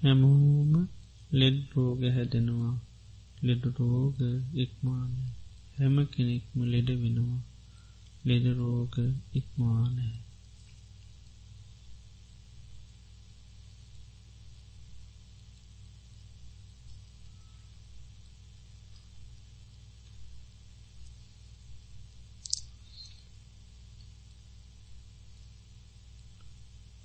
හැමෝම 0.02 0.74
ලෙඩ් 1.32 1.58
රෝග 1.74 2.02
හැදෙනවා 2.16 2.74
ලෙඩ 3.66 3.78
රෝග 3.80 4.18
ඉක්මාන 4.56 5.12
හැම 5.78 5.96
කෙනෙක්ම 6.06 6.58
ලෙඩ 6.64 6.90
වෙනවා. 6.94 7.42
ලෙඩ 8.26 8.46
රෝග 8.58 8.94
ඉක්මානෑ 9.34 10.18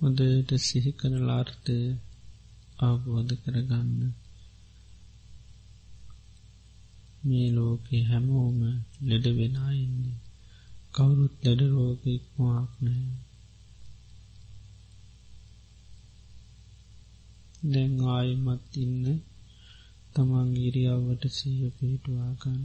හොදට 0.01 0.51
සිහි 0.59 0.93
කන 0.93 1.15
ලාර්ථය 1.21 1.79
අවබෝධ 2.79 3.33
කරගන්න. 3.43 4.13
මේ 7.23 7.49
ලෝකෙ 7.51 7.97
හැමෝම 8.03 8.59
ලෙඩ 9.01 9.25
වෙනා 9.37 9.73
ඉන්නේ. 9.77 10.19
කවුරුත් 10.93 11.35
ලෙඩ 11.45 11.61
රෝග 11.69 12.01
ඉක්මවාක් 12.09 12.71
නෑ 12.81 13.09
දැන් 17.63 17.95
ආයමත් 18.09 18.73
ඉන්න 18.77 19.05
තමන් 20.15 20.49
ගිරියාවට 20.55 21.23
සීය 21.29 21.71
පිහිටවා 21.77 22.31
ගන්න. 22.41 22.65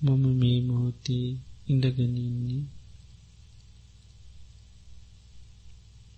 මම 0.00 0.24
මේ 0.40 0.58
මොහොතේ 0.60 1.28
ඉඳගෙනන්නේ 1.66 2.64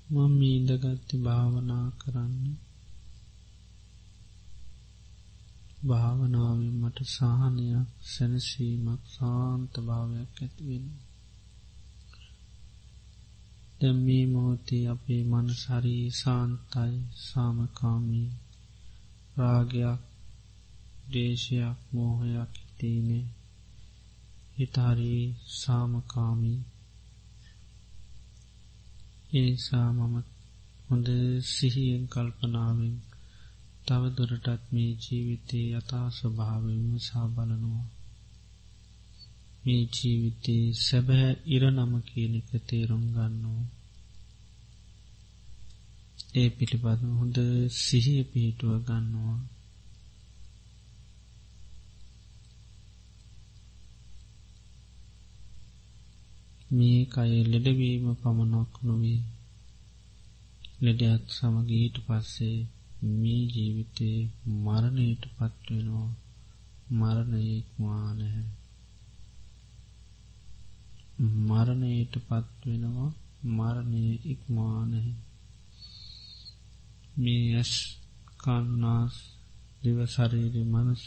මම 0.08 0.32
මීදගත්ති 0.38 1.16
භාවනා 1.16 1.86
කරන්න. 1.98 2.34
භාවනාවෙන් 5.76 6.74
මට 6.80 6.98
සාහනයක් 7.08 7.88
සැනසීමක් 8.04 9.02
සාන්ත 9.08 9.72
භාවයක් 9.86 10.34
ඇතිවෙන 10.36 10.86
දැම් 13.80 13.98
මේ 13.98 14.24
මොහොතේ 14.26 14.84
අපේ 14.88 15.22
මනසරී 15.24 16.04
සාන්තයි 16.12 16.94
සාමකාමී. 17.22 18.28
රාගයක් 19.36 20.00
දේශයක් 21.12 21.78
මෝහයක් 21.92 22.52
හිතීනේ 22.58 23.26
හිතාරී 24.56 25.24
සාමකාමී. 25.54 26.60
ඒසා 29.34 29.88
මම 29.92 30.14
හොඳ 30.88 31.08
සිහියෙන් 31.46 32.04
කල්පනාවෙන් 32.08 32.96
තව 33.86 34.02
දුරටත් 34.16 34.62
මේ 34.72 34.92
ජීවිතයේ 35.02 35.68
යථා 35.74 36.08
ස්වභාවම 36.10 36.88
සාබලනවා 37.00 37.84
මේ 39.64 39.84
ජීවිතයේ 39.92 40.66
සැබෑ 40.78 41.30
ඉරනම 41.46 41.92
කියනක 42.00 42.50
තේරුම් 42.66 43.04
ගන්නවා. 43.14 43.64
ඒ 46.34 46.48
පිළිබඳ 46.50 47.02
හොඳ 47.14 47.36
සිහිය 47.76 48.22
පිහිටුව 48.24 48.74
ගන්නවා. 48.84 49.38
මේ 56.70 57.00
කය 57.06 57.32
ලෙඩවීම 57.44 58.06
පමණක් 58.14 58.72
නොවී. 58.82 59.20
ලෙඩත් 60.80 61.26
සමගීට 61.30 61.96
පස්සේ 62.06 62.58
මේ 63.02 63.42
ජීවිතේ 63.46 64.18
මරණයට 64.64 65.22
පත්වෙනවා 65.36 66.10
මරණයෙක්මා 66.90 68.14
නැහැ. 68.14 68.46
මරණයට 71.18 72.14
පත්වෙනවා 72.28 73.10
මරණය 73.48 74.04
ඉක්මා 74.24 74.80
නැහැ. 74.86 75.14
මේ 77.18 77.44
ඇස් 77.54 77.72
කන්නාස් 78.38 79.14
දිවසරීරි 79.82 80.62
මනස් 80.64 81.02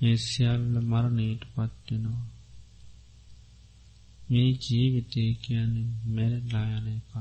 මේ 0.00 0.16
සියල්ල 0.16 0.74
මරණයට 0.82 1.42
පත්වෙනවා 1.54 2.26
මේ 4.28 4.50
ජීවිතය 4.64 5.22
කියන්නේ 5.42 5.94
මැරලායන 6.06 6.86
එකක්. 6.88 7.12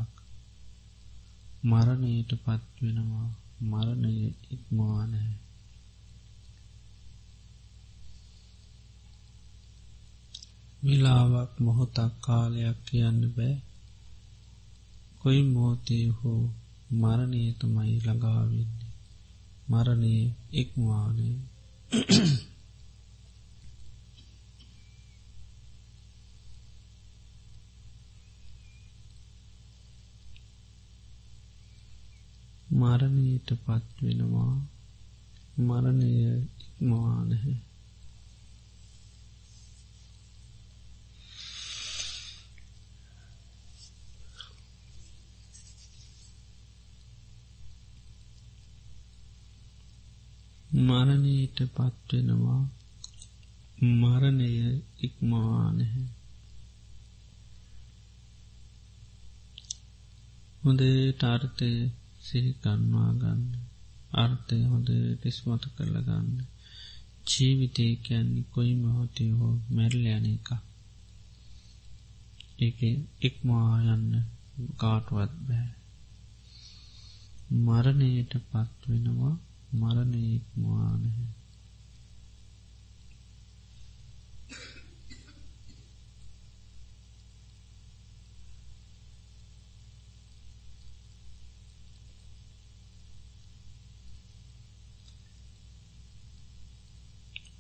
මරණයට 1.63 2.31
පත්වෙනවා 2.43 3.29
මරණය 3.61 4.15
ඉක්මවානෑ 4.51 5.33
විලාවක් 10.83 11.51
මොහොතක් 11.59 12.13
කාලයක් 12.21 12.77
කියන්න 12.85 13.21
බෑ. 13.35 13.55
කොයි 15.21 15.41
මෝතේ 15.45 16.07
හෝ 16.17 16.43
මරණය 16.91 17.41
තමයි 17.59 17.95
ළඟාවෙන්නේ 17.97 18.91
මරණය 19.69 20.15
ඉක්මවානේ 20.53 21.35
මරණයට 32.81 33.49
පත්වෙනවා 33.63 34.53
මරණය 35.59 36.11
ඉක්මවා 36.63 37.19
නැහැ. 37.23 37.57
මරණයට 50.81 51.57
පත්වෙනවා 51.75 52.61
මරණය 54.01 54.49
ඉක්මවා 54.99 55.65
නැහැ. 55.71 56.05
හොඳේ 60.63 61.01
ටාර්තය 62.21 62.53
සිහිකන්වා 62.61 63.11
ගන්න. 63.13 63.41
අර්ථය 64.13 64.57
හොඳ 64.63 64.89
ටිස්මත 65.13 65.63
කරල 65.75 65.95
ගන්න. 66.01 66.29
ජීවිතය 67.27 67.95
කියන්නේ 67.95 68.49
කොයි 68.53 68.73
මහොතය 68.75 69.25
හෝ 69.29 69.55
මැරල 69.69 70.05
යන 70.07 70.25
එක. 70.25 70.49
ඒක 72.59 72.79
එක්මා 73.21 73.73
යන්න 73.85 74.09
කාටුවත් 74.77 75.33
බෑ. 75.47 75.69
මරණයට 77.49 78.33
පත්වෙනවා 78.43 79.35
මරණය 79.73 80.21
ඉක්මවානහැ 80.35 81.40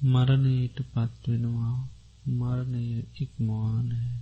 මරණයට 0.01 0.77
පත්වෙනවා 0.91 1.77
මරණය 2.31 2.85
ඉක්මවානෑ 3.19 4.13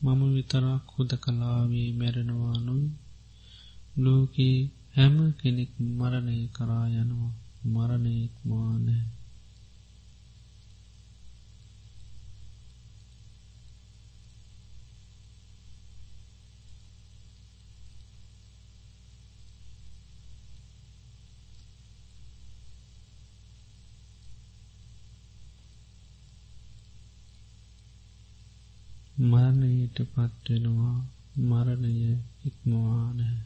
මම 0.00 0.20
විතරක් 0.34 0.84
හුද 0.94 1.10
කලාවේ 1.14 1.88
මැරෙනවානුයි 1.92 2.88
ලෝකයේ 3.98 4.58
හැම 4.96 5.16
කෙනෙක් 5.32 5.72
මරණය 5.98 6.38
කරා 6.48 6.86
යනවා. 6.94 7.34
මරණයෙක්මානෑ 7.66 9.04
මරණයට 29.96 30.32
පත්වෙනවා 30.34 30.98
මරණය 31.42 31.92
ඉක්මවානෑ 32.44 33.38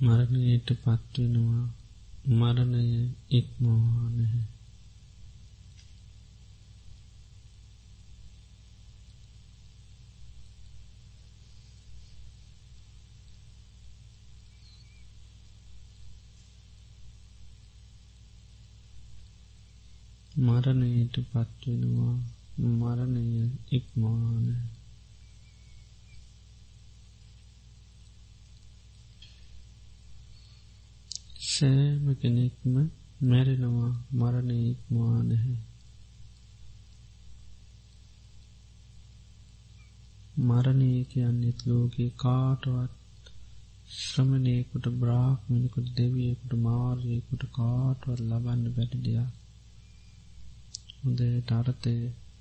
මරණයට 0.00 0.68
පත්වෙනවා 0.82 1.64
මරණය 2.32 2.84
ඉක්මවානහැ 3.30 4.55
මරණයට 20.36 21.14
පත්වෙනවා 21.24 22.16
මරණය 22.74 23.26
ඉක්මාන 23.72 24.46
සෑම 31.46 32.06
කෙනෙක්ම 32.14 32.74
මැරෙනවා. 33.22 33.92
මරණය 34.12 34.56
ඉක්මානහැ 34.64 35.56
මරණය 40.40 40.90
කියන්නෙත් 41.04 41.58
ලෝකේ 41.66 42.10
කාටවත් 42.16 42.92
ශ්‍රමණයකුට 43.96 44.86
බ්‍රාහ්මණකුට 45.00 45.88
දෙවියකුට 45.96 46.52
මාර්යකුට 46.58 47.42
කාටවත් 47.52 48.20
ලබන්න 48.20 48.64
බැටි 48.74 49.04
දෙයක්. 49.04 49.32
හොඳට 51.06 51.50
අර්ථය 51.52 51.94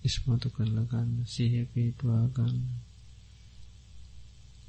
ඉස්මතු 0.03 0.47
කරල 0.49 0.77
ගන්න 0.83 1.09
සිහ 1.25 1.53
පීටවා 1.73 2.23
ගන්න. 2.27 2.63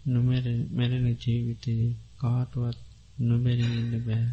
නොමැර 0.07 0.47
මැරෙන 0.71 1.07
ජීවිතයේ 1.23 1.87
කාටුවත් 2.17 2.79
නොබැරිඉන්න 3.19 3.95
බෑ. 4.07 4.27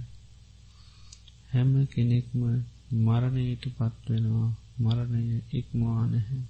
හැම 1.52 1.71
කෙනෙක්ම 1.86 2.41
මරණයට 2.99 3.63
පත්වෙනවා 3.78 4.49
මරණය 4.80 5.38
ඉක්මවා 5.54 6.04
නැහැ. 6.06 6.43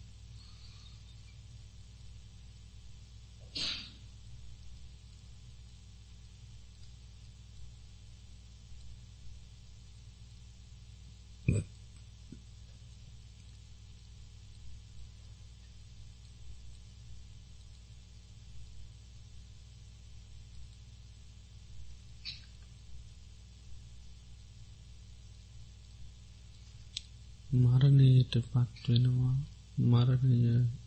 මරණයට 28.34 28.74
පත්වෙනවා 28.74 29.36
මරණය 29.84 30.38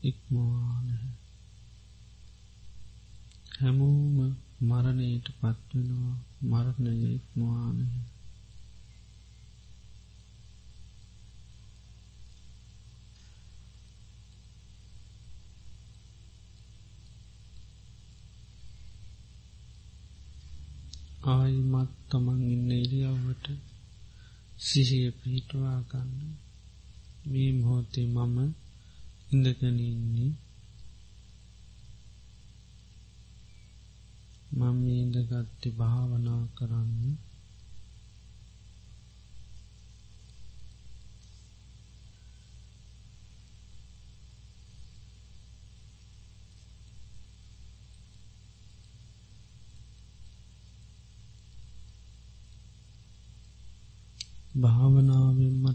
ඉක්මවානහැ 0.02 1.10
හැමෝම 3.52 4.16
මරණයට 4.62 5.26
පත්වෙනවා 5.34 6.16
මරණය 6.44 6.94
ඉක්මවානහැ 7.10 8.02
ආයිමත් 21.26 21.92
තමන් 22.08 22.42
ඉන්න 22.48 22.70
ඉරියව්වට 22.74 23.46
සිහිය 24.60 25.08
පිහිටවා 25.12 25.78
ගන්න. 25.88 26.45
මේ 27.26 27.50
මොහොතේ 27.52 28.06
මම 28.06 28.36
ඉඳගෙන 29.30 29.78
ඉන්නේ. 29.84 30.32
මම 34.52 34.78
ඉඳගත්ති 34.94 35.68
භාවනා 35.70 36.42
කරන්න. 36.54 37.16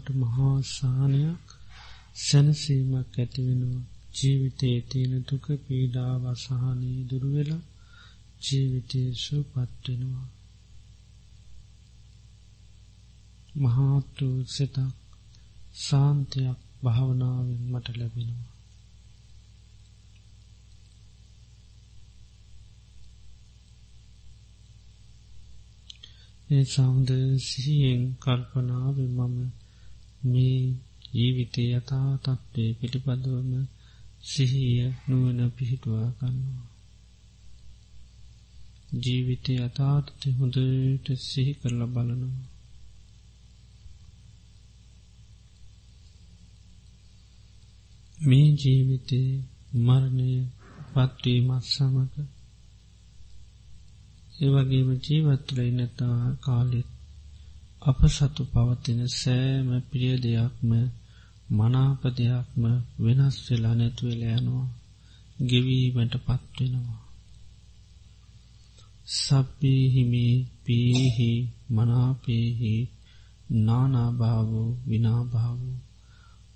භාවනාවෙන් 0.04 0.10
මට 0.10 0.16
මහාසානයක් 0.16 1.46
සැනසීමක් 2.14 3.18
ඇතිවෙනවා 3.18 3.82
ජීවිතයේ 4.14 4.80
තියෙන 4.80 5.24
දුක 5.28 5.46
පීඩාව 5.66 6.34
සහනී 6.34 7.06
දුරුවෙලා 7.10 7.62
ජීවිතයසු 8.42 9.36
පත්වෙනවා 9.42 10.28
මහාතු 13.54 14.44
සිතක් 14.44 14.94
සාන්තයක් 15.74 16.58
භාවනාවෙන් 16.82 17.62
මට 17.70 17.96
ලැබෙනවා. 17.96 18.52
ඒ 26.50 26.64
සෞන්ද 26.64 27.08
සිහියෙන් 27.38 28.16
කල්පනාව 28.16 28.96
මම 28.98 29.61
මේ 30.22 30.58
ජීවිතය 31.12 31.62
යතා 31.70 32.10
තත්ත්වය 32.16 32.64
පිළිබඳවම 32.74 33.52
සිහිය 34.24 34.78
නුවන 35.08 35.40
පිහිටුවා 35.50 36.08
ගන්නවා. 36.18 36.68
ජීවිතය 38.94 39.54
අතාත්ත 39.58 40.20
හොඳට 40.38 41.06
සිහි 41.22 41.52
කරල 41.54 41.82
බලනවා. 41.86 42.46
මේ 48.18 48.48
ජීවිතේ 48.60 49.30
මරණය 49.78 50.30
පත්වීමත් 50.92 51.64
සමක 51.66 52.14
ඒවගේම 54.40 54.90
ජීවත්වල 55.00 55.58
ඉනතා 55.62 56.18
කාලෙත් 56.40 56.91
අප 57.82 58.00
සතු 58.08 58.42
පවතින 58.44 59.00
සෑම 59.12 59.68
ප්‍රිය 59.90 60.14
දෙයක්ම 60.16 60.70
මනාප 61.50 62.02
දෙයක්ම 62.16 62.62
වෙනස් 62.98 63.36
වෙලා 63.46 63.74
නැතුවෙල 63.74 64.22
යනවා. 64.30 64.68
ගෙවීමට 65.40 66.14
පත්වෙනවා 66.18 67.02
සබ්බිහිමි 69.12 70.26
පීහි 70.64 71.32
මනාපේහි 71.70 72.74
නානාභාවෝ 73.60 74.70
විනාභාවෝ. 74.86 75.78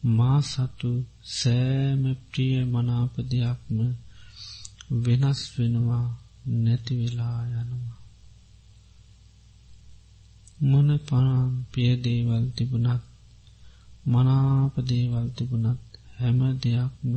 මා 0.08 0.40
සතු 0.40 0.92
සෑම 1.32 2.02
ප්‍රිය 2.30 2.56
මනාප 2.64 3.14
දෙයක්ම 3.30 3.78
වෙනස් 5.04 5.40
වෙනවා 5.56 6.06
නැතිවෙලා 6.54 7.40
යනවා. 7.52 8.05
මොන 10.60 10.88
පනම් 10.98 11.50
පියදේවල් 11.72 12.44
තිබුණත් 12.56 13.02
මනාපදේවල් 14.06 15.28
තිබුණත් 15.28 15.80
හැම 16.16 16.40
දෙයක්ම 16.62 17.12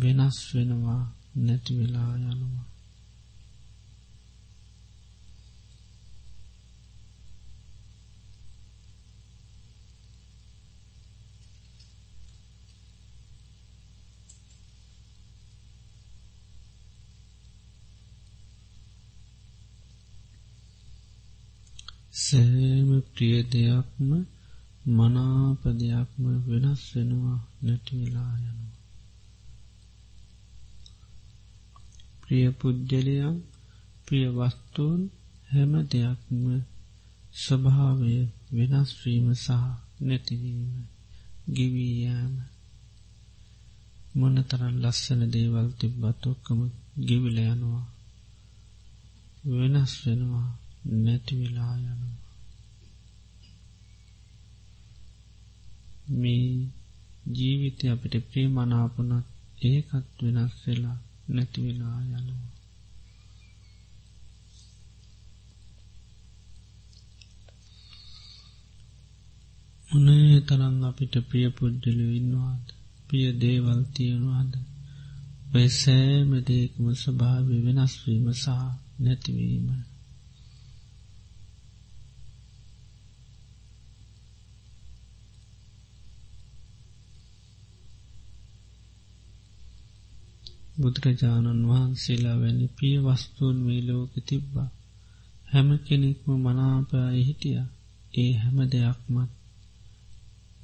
වෙනස් 0.00 0.36
වෙනවා 0.52 1.02
නැතිවෙලා 1.36 2.12
යනවා. 2.16 2.75
සෑම 22.26 22.90
ප්‍රිය 23.12 23.36
දෙයක්ම 23.44 24.08
මනාපදයක්ම 24.88 26.24
වෙනස් 26.46 26.82
වෙනවා 26.92 27.38
නැටිවෙලා 27.62 28.32
යනවා. 28.38 28.74
ප්‍රිය 32.22 32.46
පුද්ගලයන් 32.58 33.36
ප්‍රිය 34.06 34.26
වස්තුූන් 34.36 35.02
හැම 35.50 35.72
දෙයක්ම 35.84 36.42
ස්වභාවය 37.34 38.16
වෙනස්වීම 38.52 39.26
සහ 39.36 39.50
නැතිවීම 40.00 40.72
ගිවීයෑම 41.48 42.34
මොන 44.18 44.36
තරන් 44.48 44.76
ලස්සන 44.82 45.20
දේවල් 45.32 45.68
තිබ්බත් 45.78 46.22
ඔක්කම 46.26 46.60
ගිවිල 46.98 47.38
යනවා. 47.44 47.84
වෙනස් 49.50 49.92
වෙනවා. 50.04 50.50
නැතිවෙලා 50.94 51.74
යනවා. 51.76 52.16
මේ 56.08 56.68
ජීවිතය 57.32 57.84
අපිට 57.88 58.14
ප්‍රේමනාපනත් 58.30 59.26
ඒකත් 59.64 60.16
වෙනස් 60.24 60.54
වෙලා 60.66 60.98
නැතිවෙලා 61.28 61.98
යනවා. 62.00 62.46
උනේ 69.90 70.40
තරං 70.40 70.84
අපිට 70.84 71.14
ප්‍රිය 71.28 71.48
පුද්ජලු 71.50 72.06
ඉන්නවාද? 72.10 72.64
පිය 73.08 73.28
දේවල් 73.32 73.80
තියෙනවාද? 73.94 74.52
ඔය 75.54 75.68
සෑම 75.68 76.30
දේකම 76.40 76.84
ස්වභාව 76.92 77.46
වෙනස්වීම 77.64 78.26
සහ 78.32 78.48
නැතිවීම. 79.00 79.68
බුදුරජාණන් 90.76 91.68
වහන්සේලා 91.68 92.36
වැනි 92.40 92.66
පිය 92.76 92.96
වස්තුූන් 92.98 93.56
මේ 93.56 93.80
ලෝක 93.82 94.12
තිබ්බා. 94.26 94.68
හැම 95.48 95.68
කෙනෙක්ම 95.78 96.28
මනාපය 96.38 96.98
හිටිය. 97.18 97.60
ඒ 98.14 98.32
හැම 98.32 98.58
දෙයක්මත් 98.70 99.30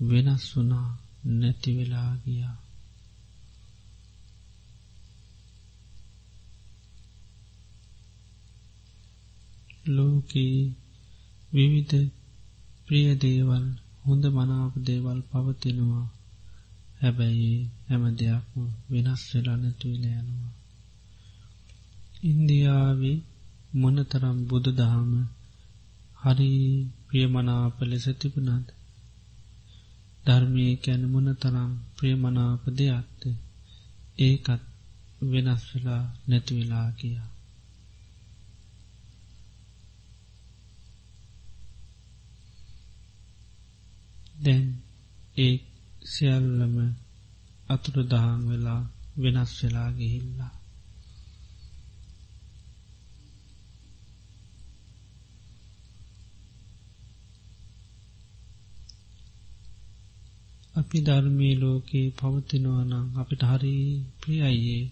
වෙනස් 0.01 0.44
වුනා 0.53 0.88
නැතිවෙලා 1.31 2.12
ගියා. 2.25 2.57
ලෝකී 9.87 10.57
විවිධ 11.53 11.94
ප්‍රිය 12.87 13.09
දේවල් 13.14 13.64
හොඳ 14.05 14.25
මනාප 14.27 14.72
දේවල් 14.79 15.20
පවතිනවා. 15.22 16.07
හැබැයි 17.02 17.52
හැම 17.88 18.04
දෙයක්ම 18.18 18.58
වෙනස් 18.90 19.22
වෙලා 19.30 19.56
නැතුවිල 19.56 20.04
යනවා. 20.10 20.52
ඉන්දියාවේ 22.22 23.18
මොනතරම් 23.74 24.38
බුදු 24.48 24.70
දහම 24.72 25.10
හරි 26.22 26.50
ප්‍රියමනාප 27.06 27.76
ලෙස 27.82 28.06
තිබුණද 28.20 28.68
ධර්මය 30.24 30.66
කැන 30.76 31.02
මොන 31.10 31.28
තරම් 31.34 31.70
ප්‍රියමනාප 31.96 32.62
දෙයක්ද 32.78 33.22
ඒකත් 34.18 34.62
වෙනස් 35.22 35.62
වෙලා 35.70 36.04
නැතිවෙලා 36.28 36.88
කියා. 36.92 37.28
දැන් 44.42 44.66
ඒ 45.36 45.54
සියල්ලම 46.02 46.74
අතුරු 47.68 48.02
දහන් 48.02 48.40
වෙලා 48.48 48.82
වෙනස් 49.16 49.52
වෙලා 49.60 49.90
ගිහිල්ලා. 49.90 50.52
අපි 60.74 60.98
ධර්මී 61.00 61.54
ලෝකයේ 61.54 62.08
පවතිනවනම් 62.10 63.06
අපිට 63.16 63.42
හරි 63.42 63.74
ප්‍රියයියේ 64.20 64.84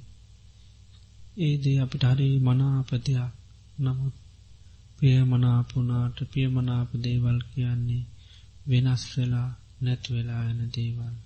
ඒදේ 1.36 1.78
අපිට 1.78 2.04
හරි 2.04 2.28
මනාපතියක් 2.38 3.32
නමුත් 3.78 4.16
ප්‍රියමනාපුනාට 4.98 6.18
පියමනාප 6.32 6.90
දේවල් 6.94 7.38
කියන්නේ 7.50 8.04
වෙනස් 8.68 9.04
වෙලා 9.12 9.50
නැත්වෙලා 9.80 10.44
එන 10.44 10.60
දේවල්. 10.74 11.16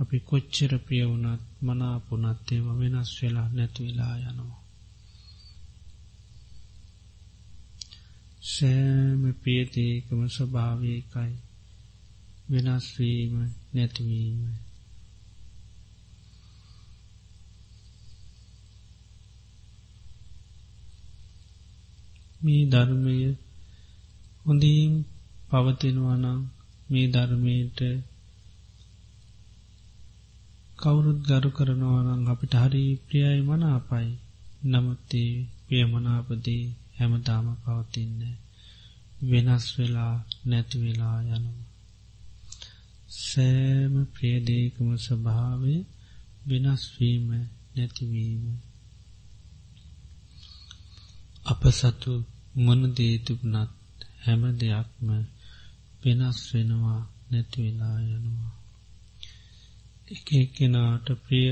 අපි 0.00 0.16
කොච්චර 0.20 0.72
ප්‍රිය 0.78 1.04
වුණත් 1.04 1.42
මනාපුනත් 1.62 2.48
ඒව 2.52 2.66
වෙනස් 2.78 3.10
වෙලා 3.20 3.48
නැත්වෙලා 3.48 4.14
යනවා. 4.22 4.62
සෑම 8.46 9.22
පියතිේකම 9.42 10.20
ස්වභාවයකයි 10.26 11.32
වෙනස්වීම 12.50 13.34
නැතිවීම. 13.74 14.40
මේ 22.40 22.64
ධර්මය 22.64 23.16
හොඳීම් 24.46 24.94
පවතිනවනම් 25.48 26.40
මේ 26.90 27.06
ධර්මයට 27.06 27.80
කවුරුත් 30.78 31.18
ගරු 31.22 31.50
කරනවනම් 31.50 32.22
අපිට 32.26 32.54
හරි 32.54 32.84
ප්‍රියයි 33.04 33.40
මනාපයි 33.40 34.10
නමුත්තේ 34.64 35.32
ප්‍රියමනාපදී 35.66 36.64
හැමතාම 36.96 37.46
පවතින්න 37.62 38.20
වෙනස් 39.22 39.66
වෙලා 39.76 40.14
නැතිවෙලා 40.46 41.18
යනවා. 41.26 41.66
සෑම 43.20 43.94
ප්‍රියදේකම 44.14 44.88
ස්වභාවය 44.96 45.74
වෙනස්වීම 46.46 47.26
නැතිවීම. 47.74 48.44
අප 51.46 51.62
සතු 51.72 52.12
මොනදේතුකුණත් 52.56 53.72
හැම 54.24 54.42
දෙයක්ම 54.58 55.08
වෙනස් 56.06 56.38
වෙනවා 56.50 57.02
නැතිවෙලා 57.30 57.98
යනවා. 58.08 58.54
එක 60.08 60.26
එක්කෙනාට 60.34 61.06
ප්‍රිය 61.24 61.50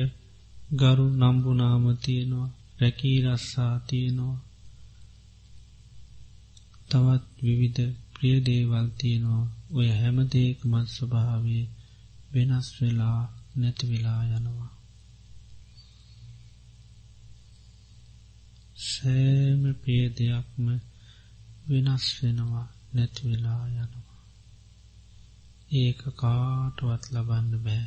ගරු 0.73 1.07
නම්බුනාම 1.13 1.85
තියෙනවා 1.97 2.55
රැකී 2.81 3.19
රස්සා 3.25 3.75
තියෙනවා 3.89 4.39
තවත් 6.91 7.25
විවිධ 7.43 7.83
ප්‍රිය 8.15 8.37
දේවල් 8.41 8.87
තියෙනවා 8.99 9.45
ඔය 9.71 9.89
හැම 9.91 10.17
දේක 10.29 10.59
මත් 10.65 10.87
ස්වභාවේ 10.89 11.65
වෙනස් 12.35 12.69
වෙලා 12.79 13.21
නැතිවෙලා 13.57 14.23
යනවා. 14.31 14.73
සෑම 18.85 19.63
පිය 19.83 20.05
දෙයක්ම 20.17 20.67
වෙනස් 21.69 22.07
වෙනවා 22.17 22.67
නැතිවෙලා 22.95 23.63
යනවා. 23.69 24.04
ඒක 25.75 26.01
කාටවත් 26.17 27.03
ලබන්න 27.13 27.53
බෑ. 27.65 27.87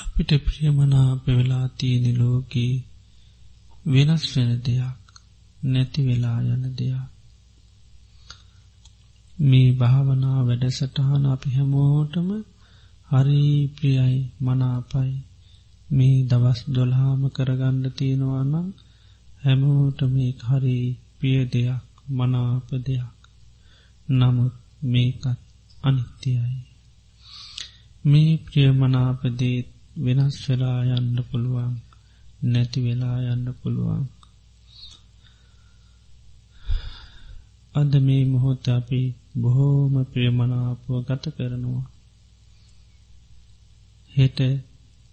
අපිට 0.00 0.30
ප්‍රියමනා 0.44 1.10
පෙවෙලා 1.16 1.66
තියෙන 1.70 2.06
ලෝකී 2.18 2.74
වෙනස් 3.86 4.24
වෙන 4.32 4.50
දෙයක් 4.60 4.98
නැති 5.62 6.00
වෙලා 6.02 6.38
යන 6.46 6.64
දෙයක්. 6.74 7.08
මේ 9.38 9.68
භාවනා 9.72 10.40
වැඩසටහන 10.42 11.24
අපි 11.26 11.48
හැමෝටම 11.48 12.28
හරි 13.08 13.44
ප්‍රියයි 13.76 14.18
මනාපයි 14.40 15.12
මේ 15.88 16.16
දවස් 16.22 16.60
දොල්හාම 16.68 17.22
කරගන්න 17.28 17.84
තියෙනවනම් 17.96 18.66
හැමෝට 19.42 20.00
මේ 20.08 20.32
හරි 20.42 20.78
පිය 21.18 21.40
දෙයක් 21.52 21.89
මනාප 22.10 22.68
දෙයක් 22.86 23.14
නමුත් 24.08 24.54
මේකත් 24.82 25.24
අනිත්‍යයි. 25.82 26.58
මේ 28.04 28.32
ප්‍රියමනාපදේත් 28.44 29.68
වෙනස් 29.96 30.36
වෙලා 30.44 30.80
යන්න 30.90 31.18
පුළුවන් 31.28 31.74
නැති 32.42 32.78
වෙලා 32.80 33.18
යන්න 33.26 33.46
පුළුවන් 33.60 34.04
අද 37.74 37.92
මේ 38.00 38.24
මොහොත් 38.24 38.66
අපි 38.68 39.00
බොහෝම 39.36 39.94
ප්‍රියමනාපුව 40.04 40.96
ගත 41.06 41.24
කරනවා. 41.36 41.84
හෙට 44.10 44.38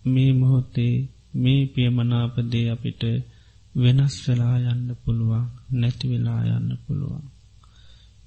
මේ 0.05 0.31
මොහොත්තේ 0.31 0.95
මේ 1.35 1.61
පියමනාපදේ 1.65 2.67
අපිට 2.69 3.03
වෙනස් 3.77 4.15
වෙලා 4.25 4.57
යන්න 4.65 4.87
පුළුවන් 5.01 5.45
නැති 5.71 6.05
වෙලා 6.07 6.41
යන්න 6.49 6.69
පුළුවන්. 6.83 7.25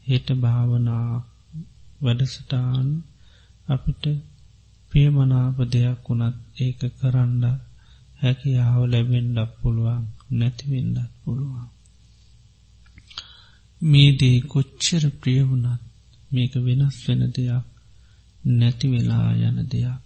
හෙට 0.06 0.28
භාවනා 0.36 1.08
වැඩසටාන් 2.02 2.88
අපිට 3.68 4.04
ප්‍රියමනාප 4.92 5.58
දෙයක් 5.68 5.98
වුණත් 6.06 6.36
ඒක 6.56 6.80
කරන්න 6.98 7.44
හැකියාව 8.20 8.80
ලැබෙන්ඩක් 8.84 9.50
පුළුවන් 9.60 10.02
නැතිවෙන්නත් 10.30 10.98
පුළුවන්. 11.20 11.68
මේ 13.80 14.10
දේ 14.12 14.38
කොච්චර 14.44 15.04
ප්‍රියවුණත් 15.20 15.82
මේක 16.30 16.52
වෙනස් 16.58 16.96
වෙන 17.06 17.22
දෙයක් 17.28 17.66
නැති 18.44 18.86
වෙලා 18.88 19.28
යන 19.40 19.58
දෙයක්. 19.68 20.00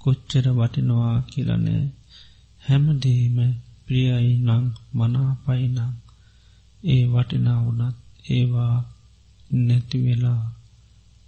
කොච්චර 0.00 0.46
වටිනවා 0.50 1.16
කියලනෑ 1.22 1.84
හැමදේම 2.62 3.38
ප්‍රියයි 3.86 4.32
නං 4.38 4.64
මනාපයිනං 4.92 5.78
ඒ 6.84 7.04
වටිනාවනත් 7.04 7.96
ඒවා 8.28 8.76
නැතිවෙලා 9.58 10.44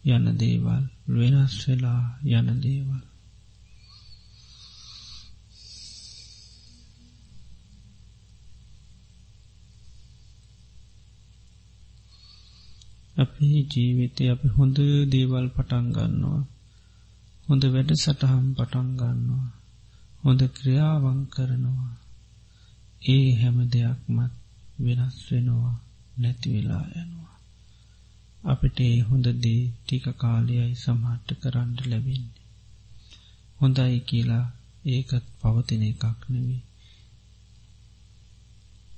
යන 0.06 0.26
දේවල් 0.38 0.84
වෙනස් 1.11 1.54
වෙලා 1.62 2.02
යන 2.30 2.48
දේවල්. 2.61 3.02
අපි 13.16 13.46
ජීවිතය 13.70 14.24
අපි 14.28 14.48
හොඳ 14.48 14.78
දේවල් 15.11 15.46
පටන්ගන්නවා. 15.48 16.42
හොඳ 17.48 17.62
වැඩ 17.64 17.90
සටහම් 17.94 18.44
පටන්ගන්නවා. 18.54 19.46
හොඳ 20.22 20.40
ක්‍රියාවන් 20.48 21.18
කරනවා. 21.26 22.07
ඒ 23.09 23.28
හැම 23.34 23.59
දෙයක්මත් 23.72 24.32
වෙනස් 24.80 25.16
වෙනවා 25.30 25.74
නැතිවෙලා 26.18 26.84
යනවා. 26.96 27.36
අපිට 28.44 28.78
ඒ 28.80 28.98
හොඳදී 29.00 29.61
ටික 29.68 30.06
කාලයයි 30.16 30.74
සමහට්ට 30.74 31.40
කරන්න 31.42 31.72
ලැබෙන්නේ. 31.86 32.46
හොඳයි 33.61 34.00
කියලා 34.00 34.46
ඒකත් 34.84 35.24
පවතින 35.40 35.82
එකක් 35.82 36.20
නෙවී. 36.28 36.62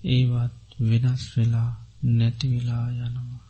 ඒවත් 0.06 0.56
වෙනස් 0.80 1.22
වෙලා 1.36 1.70
නැතිවෙලා 2.10 2.86
යනවා. 2.98 3.44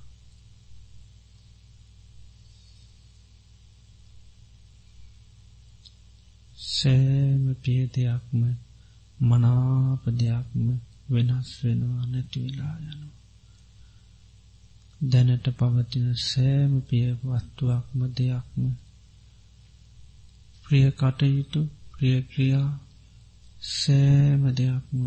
සෑම 6.70 7.44
පිය 7.62 7.82
දෙයක්ම 7.94 8.40
මනාප 9.20 10.02
දෙයක්ම 10.14 10.66
වෙනස් 11.10 11.50
වෙනවා 11.62 12.04
නැතිවෙලා 12.06 12.76
යනවා. 12.80 13.16
දැනට 15.02 15.46
පවතින 15.58 16.08
සෑම 16.22 16.72
පිය 16.82 17.08
වස්තුවක්ම 17.20 18.00
දෙයක්ම 18.16 18.62
ප්‍රිය 20.64 20.88
කටයුතු 20.92 21.60
ප්‍රියක්‍රියා 21.92 22.70
සෑම 23.72 24.42
දෙයක්ම 24.54 25.00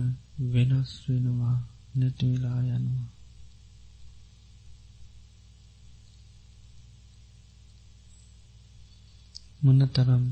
වෙනස් 0.53 0.91
වෙනවා 1.05 1.57
නැතිවෙලා 1.95 2.59
යනවා. 2.69 3.07
මොනතරම් 9.63 10.23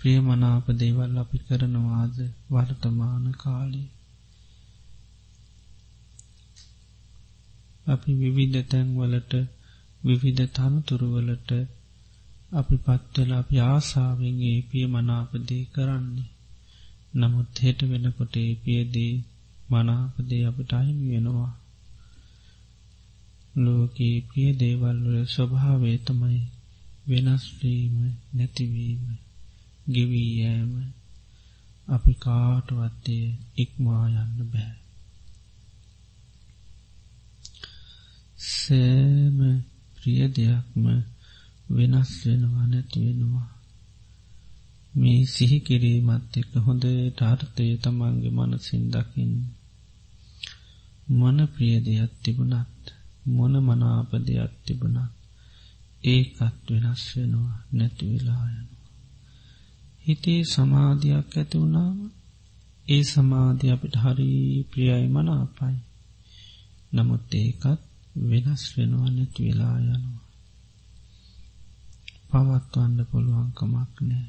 ප්‍රියමනාප 0.00 0.66
දේවල් 0.72 1.14
අපි 1.18 1.38
කරනවාද 1.38 2.16
වර්තමාන 2.50 3.24
කාලේ. 3.34 3.88
අපි 7.86 8.10
විවිධ 8.12 8.58
තැන්වලට 8.62 9.32
විවිධ 10.02 10.42
තනතුරුවලට 10.54 11.50
අපි 12.52 12.76
පත්වල 12.76 13.30
අපි 13.32 13.56
ආසාාවෙන්ගේ 13.66 14.58
පිය 14.68 14.86
මනාපදේ 14.86 15.64
කරන්නේ. 15.64 16.32
නමුත් 17.14 17.50
හෙට 17.58 17.80
වෙනකොට 17.82 18.34
ඒ 18.36 18.52
පියදී 18.54 19.14
මනාපදේ 19.70 20.42
අපට 20.44 20.70
අහිමි 20.72 21.06
වෙනවා. 21.12 21.52
ලෝකයේ 23.54 24.18
පිය 24.28 24.50
දේවල්වල 24.52 25.16
ස්වභාවේ 25.26 25.98
තමයි 25.98 26.42
වෙනස්වීම 27.08 27.96
නැතිවීම. 28.34 29.02
ගෙවී 29.88 30.30
යෑම 30.40 30.72
අපි 31.88 32.12
කාටවත්තේ 32.14 33.26
ඉක්මා 33.56 34.04
යන්න 34.14 34.38
බෑ. 34.50 34.74
සෑම 38.48 39.38
ප්‍රිය 39.96 40.22
දෙයක්ම 40.30 40.84
වෙනස් 41.68 42.10
වෙනවා 42.20 42.66
නැති 42.66 42.98
වෙනවා. 43.00 43.48
මේ 44.94 45.20
සිහි 45.26 45.58
කිරීමත් 45.60 46.36
එක්ක 46.36 46.52
හොඳ 46.66 46.84
ටාර්ථය 47.10 47.66
තමන්ගේ 47.76 48.36
මනසින් 48.36 48.84
දකිින්. 48.90 49.32
මොන 51.10 51.38
ප්‍රිය 51.46 51.76
දෙයක් 51.80 52.12
තිබුණත් 52.22 52.84
මොන 53.26 53.54
මනාප 53.58 54.10
දෙයක් 54.26 54.52
තිබුණත් 54.66 55.12
ඒකත් 56.04 56.66
වෙනස් 56.72 57.02
වෙනවා 57.10 57.56
නැතිවෙලායන. 57.72 58.77
හිතේ 60.08 60.42
සමාධයක් 60.44 61.36
ඇති 61.36 61.56
වුණාම 61.58 61.98
ඒ 62.86 63.02
සමාධය 63.02 63.66
අපිට 63.70 63.96
හරි 63.96 64.28
ප්‍රියයි 64.70 65.06
මනාපයි. 65.06 65.76
නමුත් 66.94 67.34
ඒකත් 67.34 67.80
වෙනස් 68.28 68.62
වෙනවා 68.76 69.10
නැති 69.10 69.40
වෙලා 69.44 69.76
යනවා. 69.78 70.20
පවත්වන්න 72.30 72.98
පුළුවන්කමක් 73.04 73.94
නෑ. 74.00 74.28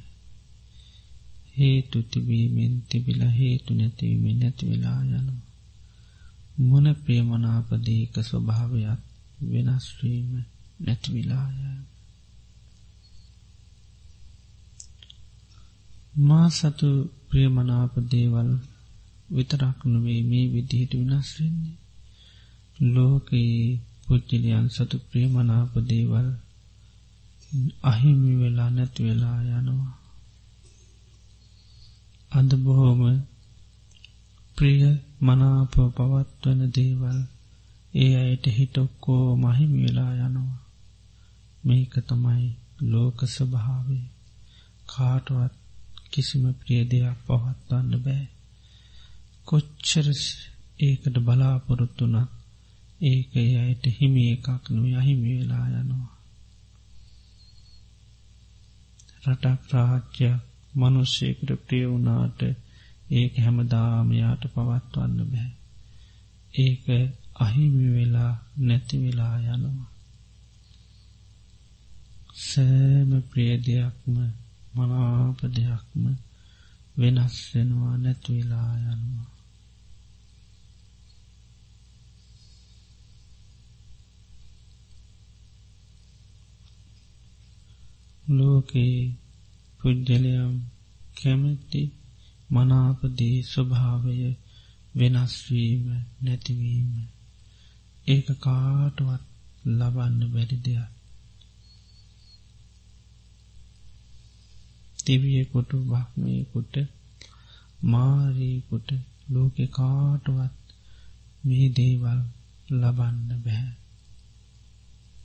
හේතු 1.58 1.98
තිබීමෙන් 2.04 2.74
තිබිල 2.82 3.22
හේතු 3.30 3.72
නැතිවීමෙන් 3.74 4.40
නැති 4.40 4.70
වෙලා 4.70 5.00
යනවා. 5.02 5.42
මොන 6.60 6.88
ප්‍රේමනාපදීක 6.96 8.16
ස්වභාවයක් 8.24 9.02
වෙනස්වීම 9.42 10.32
නැතිවිලායම. 10.80 11.89
මා 16.20 16.48
සතු 16.50 16.90
ප්‍රියමනාප 17.28 17.94
දේවල් 18.12 18.50
විතරක් 19.30 19.78
නොවේ 19.86 20.22
මේ 20.24 20.52
විදිහට 20.54 20.92
වෙනස් 21.00 21.30
වෙන්නේ. 21.38 21.78
ලෝකයේ 22.88 23.80
පුද්ජලයන් 24.04 24.66
සතු 24.70 24.98
ප්‍රියමනාප 25.08 25.74
දේවල් 25.90 26.28
අහිමි 27.84 28.32
වෙලා 28.36 28.70
නැති 28.70 29.02
වෙලා 29.04 29.40
යනවා. 29.50 29.96
අද 32.32 32.50
බොහෝම 32.64 33.02
ප්‍රිය 34.58 34.82
මනාප 35.22 35.74
පවත්වන 35.96 36.62
දේවල් 36.72 37.20
ඒ 37.94 38.14
අයට 38.22 38.46
හිටොක්කෝ 38.58 39.26
මහිමි 39.36 39.80
වෙලා 39.84 40.14
යනවා. 40.18 40.60
මේක 41.64 41.94
තමයි 42.00 42.48
ලෝක 42.82 43.18
ස්වභාවේ 43.28 44.06
කාටවත් 44.86 45.59
කිසිම 46.12 46.44
ප්‍රිය 46.60 46.84
දෙයක් 46.86 47.18
පවත්වන්න 47.26 47.94
බෑ. 48.00 48.26
කොච්චර 49.48 50.08
ඒකට 50.80 51.16
බලාපොරොත්තුන 51.20 52.16
ඒක 53.02 53.32
අයට 53.60 53.84
හිමි 53.98 54.24
එකක් 54.32 54.64
නොව 54.70 54.86
අහිමි 54.94 55.30
වෙලා 55.32 55.66
යනවා. 55.74 56.10
රටක් 59.26 59.62
රාජ්‍යයක් 59.72 60.42
මනුෂ්‍යයකට 60.74 61.50
ප්‍රිය 61.66 61.86
වුණාට 61.86 62.40
ඒක 63.12 63.34
හැමදාමයාට 63.38 64.44
පවත්වන්න 64.48 65.20
බෑ. 65.28 65.52
ඒක 66.56 66.86
අහිමි 67.38 67.88
වෙලා 67.94 68.34
නැති 68.58 68.96
වෙලා 68.98 69.36
යනවා. 69.48 69.90
සෑම 72.42 73.12
ප්‍රිය 73.30 73.54
දෙයක්ම 73.60 74.16
මනාප 74.80 75.40
දෙයක්ම 75.54 76.04
වෙනස් 76.98 77.36
වෙනවා 77.52 77.96
නැත්වෙලා 77.98 78.72
යනවා. 78.86 79.30
ලෝකයේ 88.28 89.02
පුද්ගලයම් 89.80 90.54
කැමැති 91.18 91.82
මනාපදී 92.50 93.38
ස්වභාවය 93.44 94.16
වෙනස්වීම 94.96 95.84
නැතිවීම 96.24 96.92
ඒක 98.08 98.28
කාටවත් 98.40 99.24
ලබන්න 99.70 100.22
බැරි 100.34 100.58
දෙයක් 100.66 100.99
දිවියකොට 105.10 105.72
බ්‍රහ්මයකුට 105.84 106.76
මාරීකුට 107.84 108.90
ලෝකෙ 109.30 109.66
කාටවත් 109.68 110.54
මේ 111.46 111.68
දේවල් 111.70 112.20
ලබන්න 112.72 113.30
බැහැ. 113.44 113.74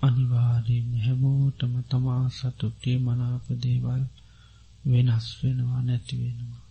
අනිවාරයෙන් 0.02 0.90
හැමෝටම 1.00 1.74
තමා 1.82 2.24
සතු 2.28 2.66
ප්‍රිය 2.70 2.98
මනාප 2.98 3.46
දේවල් 3.62 4.02
වෙනස් 4.86 5.26
වෙනවා 5.42 5.82
නැතිවෙනවා. 5.82 6.64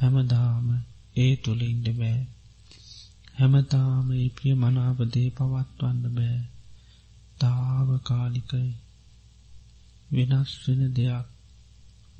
හැමදාම 0.00 0.68
ඒ 1.16 1.32
තුළ 1.36 1.62
ඉන්ඩ 1.62 1.88
බෑ. 1.88 2.20
හැමතාම 3.38 4.06
ඒ 4.12 4.28
ප්‍රිය 4.28 4.54
මනාපදේ 4.54 5.28
පවත්වන්න 5.30 6.14
බෑ. 6.14 6.40
තාව 7.38 7.88
කාලිකයි 7.98 8.72
වෙනස් 10.12 10.50
වෙන 10.62 10.82
දෙයක් 10.94 11.26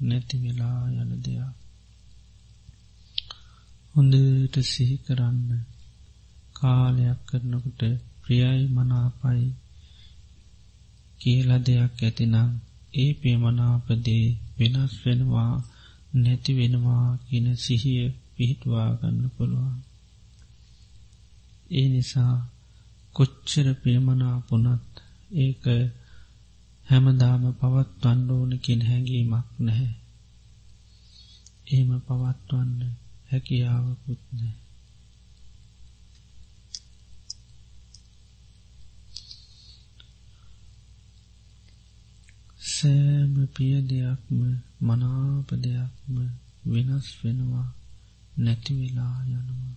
නැති 0.00 0.36
වෙලා 0.42 0.80
යන 0.92 1.12
දෙයක්. 1.22 1.54
හොඳට 3.94 4.54
සිහි 4.62 4.96
කරන්න 4.96 5.48
කාලයක් 6.54 7.20
කරනකට 7.28 7.80
ප්‍රියයි 8.22 8.64
මනාපයි 8.68 9.46
කියල 11.20 11.50
දෙයක් 11.58 11.98
ඇතිනම් 11.98 12.50
ඒ 12.94 13.12
පේමනාපදේ 13.12 14.26
වෙනස් 14.58 14.92
වෙනවා 15.04 15.54
නැති 16.14 16.52
වෙනවා 16.54 17.06
කියන 17.26 17.46
සිහිය 17.56 18.04
පිහිටවා 18.34 18.88
ගන්න 18.94 19.26
පුළුවන්. 19.28 19.76
ඒ 21.70 21.88
නිසා 21.88 22.34
කොච්චර 23.14 23.66
ප්‍රේමනාපුනත් 23.74 24.94
ඒක 25.36 25.64
හැමදාම 26.90 27.42
පවත්වන්න 27.54 28.30
ඕනකින් 28.30 28.80
හැඟීමක් 28.82 29.46
නැහැ. 29.58 29.92
ඒම 31.70 31.90
පවත්වන්න 32.00 32.90
හැකියාවකුත් 33.30 34.22
නෑ. 34.32 34.54
සෑම 42.70 43.34
පිය 43.54 43.76
දෙයක්ම 43.84 44.38
මනාප 44.82 45.48
දෙයක්ම 45.62 46.16
වෙනස් 46.66 47.08
වෙනවා 47.20 47.68
නැතිවෙලා 48.38 49.16
යනවා 49.28 49.74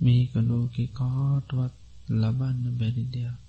මේක 0.00 0.32
ලෝකෙ 0.42 0.84
කාටවත් 0.94 1.74
ලබන්න 2.12 2.76
බැරි 2.78 3.04
දෙයක් 3.14 3.43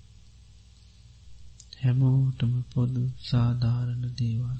හැමෝටම 1.80 2.52
පොදු 2.72 3.02
සාධාරණ 3.28 4.04
දේවල්. 4.18 4.58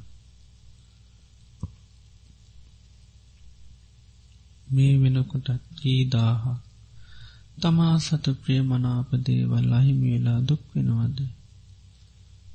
මේ 4.73 4.95
වෙනකොටත් 5.01 5.49
ජීදාහ 5.81 6.45
තමා 7.61 7.97
සතු 7.99 8.31
ප්‍රිය 8.35 8.62
මනාප 8.62 9.11
දේවල් 9.27 9.71
අහිමි 9.79 10.07
වෙලා 10.12 10.41
දුක් 10.49 10.62
වෙනවද? 10.73 11.19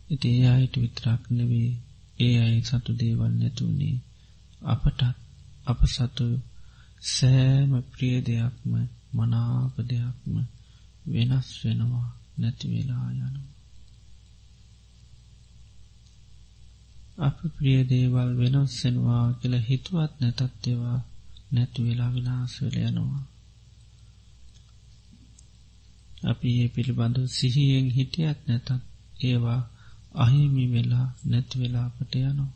ඉති 0.10 0.30
ඒ 0.36 0.48
අයට 0.48 0.76
විතරක් 0.76 1.22
නෙවේ 1.30 1.72
ඒ 2.20 2.36
අයි 2.44 2.60
සතු 2.62 2.92
දේවල් 2.94 3.34
නැතුනේ 3.34 3.98
අපටත් 4.64 5.02
අප 5.68 5.80
සතු 5.88 6.26
සෑම 7.08 7.72
ප්‍රිය 7.92 8.18
දෙයක්ම 8.28 8.72
මනාප 9.16 9.76
දෙයක්ම 9.90 10.34
වෙනස් 11.06 11.48
වෙනවා 11.62 12.10
නැතිවෙලා 12.40 13.08
යනවා. 13.14 13.51
අප 17.22 17.38
ප්‍රිය 17.56 17.82
දේවල් 17.84 18.30
වෙනස්සෙනවා 18.40 19.26
කියල 19.40 19.56
හිතුවත් 19.60 20.12
නැතත් 20.22 20.42
ඒවා 20.68 21.00
නැතු 21.52 21.80
වෙලා 21.86 22.12
විනාස් 22.14 22.54
වෙල 22.62 22.78
යනවා. 22.82 23.24
අපි 26.24 26.48
ඒ 26.62 26.70
පිළිබඳු 26.74 27.22
සිහියෙන් 27.28 27.88
හිටියත් 27.90 28.40
නැතත් 28.48 28.70
ඒවා 29.24 29.62
අහිමි 30.16 30.66
වෙලා 30.72 31.08
නැතිවෙලාපට 31.26 32.14
යනවා. 32.22 32.52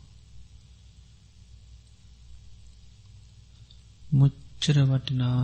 මුච්චර 4.12 4.76
වටිනා 4.82 5.42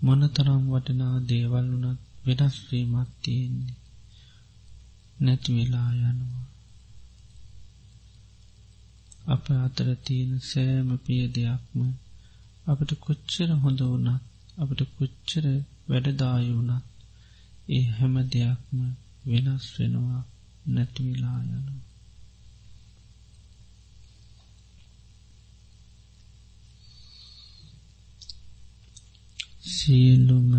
මොනතරම් 0.00 0.64
වටිනා 0.72 1.14
දේවල් 1.28 1.66
වනත් 1.72 2.00
වෙනස්වීමත් 2.26 3.10
තියෙන්නේ 3.22 3.76
නැතිවෙලා 5.20 5.90
යනවා. 6.02 6.55
අප 9.26 9.44
අතර 9.56 9.88
තියෙන 10.04 10.32
සෑම 10.40 10.88
පිය 11.04 11.24
දෙයක්ම 11.28 11.80
අපට 12.66 12.90
කොච්චර 12.96 13.50
හොඳ 13.56 13.80
වනත් 13.84 14.22
අපට 14.58 14.80
කොච්චර 14.96 15.46
වැඩදාය 15.88 16.46
වනත් 16.50 16.84
ඒ 17.68 17.86
හැම 17.96 18.14
දෙයක්ම 18.32 18.78
වෙනස් 19.26 19.66
වෙනවා 19.74 20.22
නැතිවෙලා 20.66 21.38
යනවා. 21.44 21.82
සියල්ලුම 29.68 30.50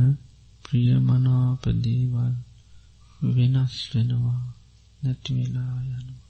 ප්‍රියමනාපදේවල් 0.65 2.35
වෙනස් 3.35 3.75
වෙනවා 3.91 4.41
නැතිවෙලා 5.03 5.75
යනවා. 5.83 6.26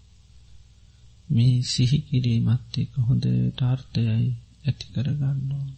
මේ 1.30 1.56
සිහිකිරීමත් 1.64 2.74
එක 2.78 2.92
හොඳ 3.08 3.26
ටාර්ථයයි 3.50 4.28
ඇති 4.68 4.86
කරගන්නවා. 4.94 5.70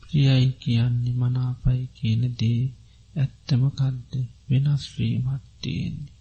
ප්‍රියයි 0.00 0.48
කියන්නේ 0.52 1.14
මනාපයි 1.14 1.82
කියන 1.96 2.22
දේ 2.40 2.62
ඇත්තම 3.16 3.62
කද්ද 3.70 4.12
වෙනස්වීමත් 4.48 5.44
තියෙන්නේ. 5.62 6.14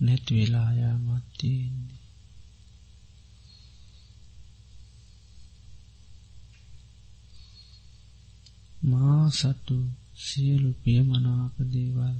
නැතිවෙලායාමත් 0.00 1.26
තියෙන්නේ. 1.38 2.02
මා 8.82 9.24
සතු 9.30 9.76
සියලු 10.16 10.70
පියමනාප 10.82 11.54
දේවල් 11.72 12.18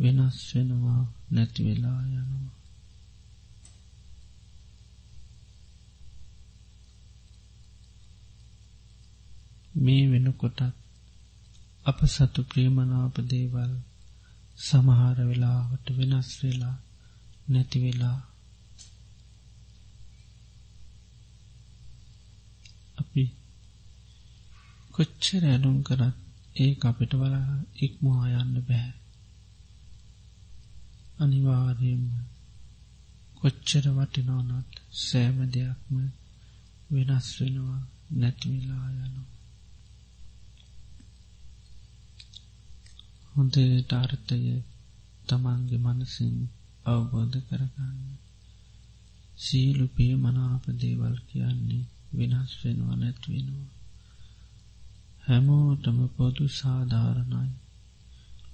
වෙනස් 0.00 0.38
වෙනවා 0.48 1.02
නැතිවෙලා 1.32 2.02
යනවා. 2.10 2.63
මේ 9.74 10.04
වෙනකොටත් 10.10 10.60
අප 11.86 11.98
සතු 12.06 12.40
ප්‍රියමනාප 12.42 13.16
දේවල් 13.24 13.72
සමහර 14.58 15.18
වෙලාවට 15.20 15.86
වෙනස් 15.90 16.30
වෙලා 16.40 16.76
නැතිවෙලා 17.48 18.18
අපි 22.98 23.24
කොච්චර 24.94 25.42
ඇලුම් 25.44 25.78
කරත් 25.82 26.16
ඒ 26.56 26.72
අපිට 26.80 27.12
වලා 27.12 27.50
ඉක්මවා 27.76 28.24
යන්න 28.34 28.56
බැහැ 28.68 28.94
අනිවාර්යයෙන්ම 31.18 32.06
කොච්චර 33.40 33.84
වටිනවනත් 33.90 34.72
සෑම 35.00 35.38
දෙයක්ම 35.50 35.94
වෙනස් 36.90 37.28
වෙනවා 37.36 37.80
නැතිවෙලා 38.12 38.86
යනවා. 38.96 39.33
හොඳට 43.34 43.92
අර්ථය 43.92 44.62
තමන්ගේ 45.28 45.78
මනසින් 45.78 46.36
අවබෝධ 46.86 47.38
කරගන්න. 47.48 47.98
සීලු 49.38 49.86
පිය 49.86 50.14
මනාප 50.14 50.64
දේවල් 50.80 51.16
කියන්නේ 51.28 51.88
වෙනස් 52.14 52.50
වෙනවා 52.64 52.96
නැත්වෙනවා. 52.96 53.70
හැමෝටම 55.28 55.98
පොදු 56.16 56.44
සාධාරණයි. 56.48 57.50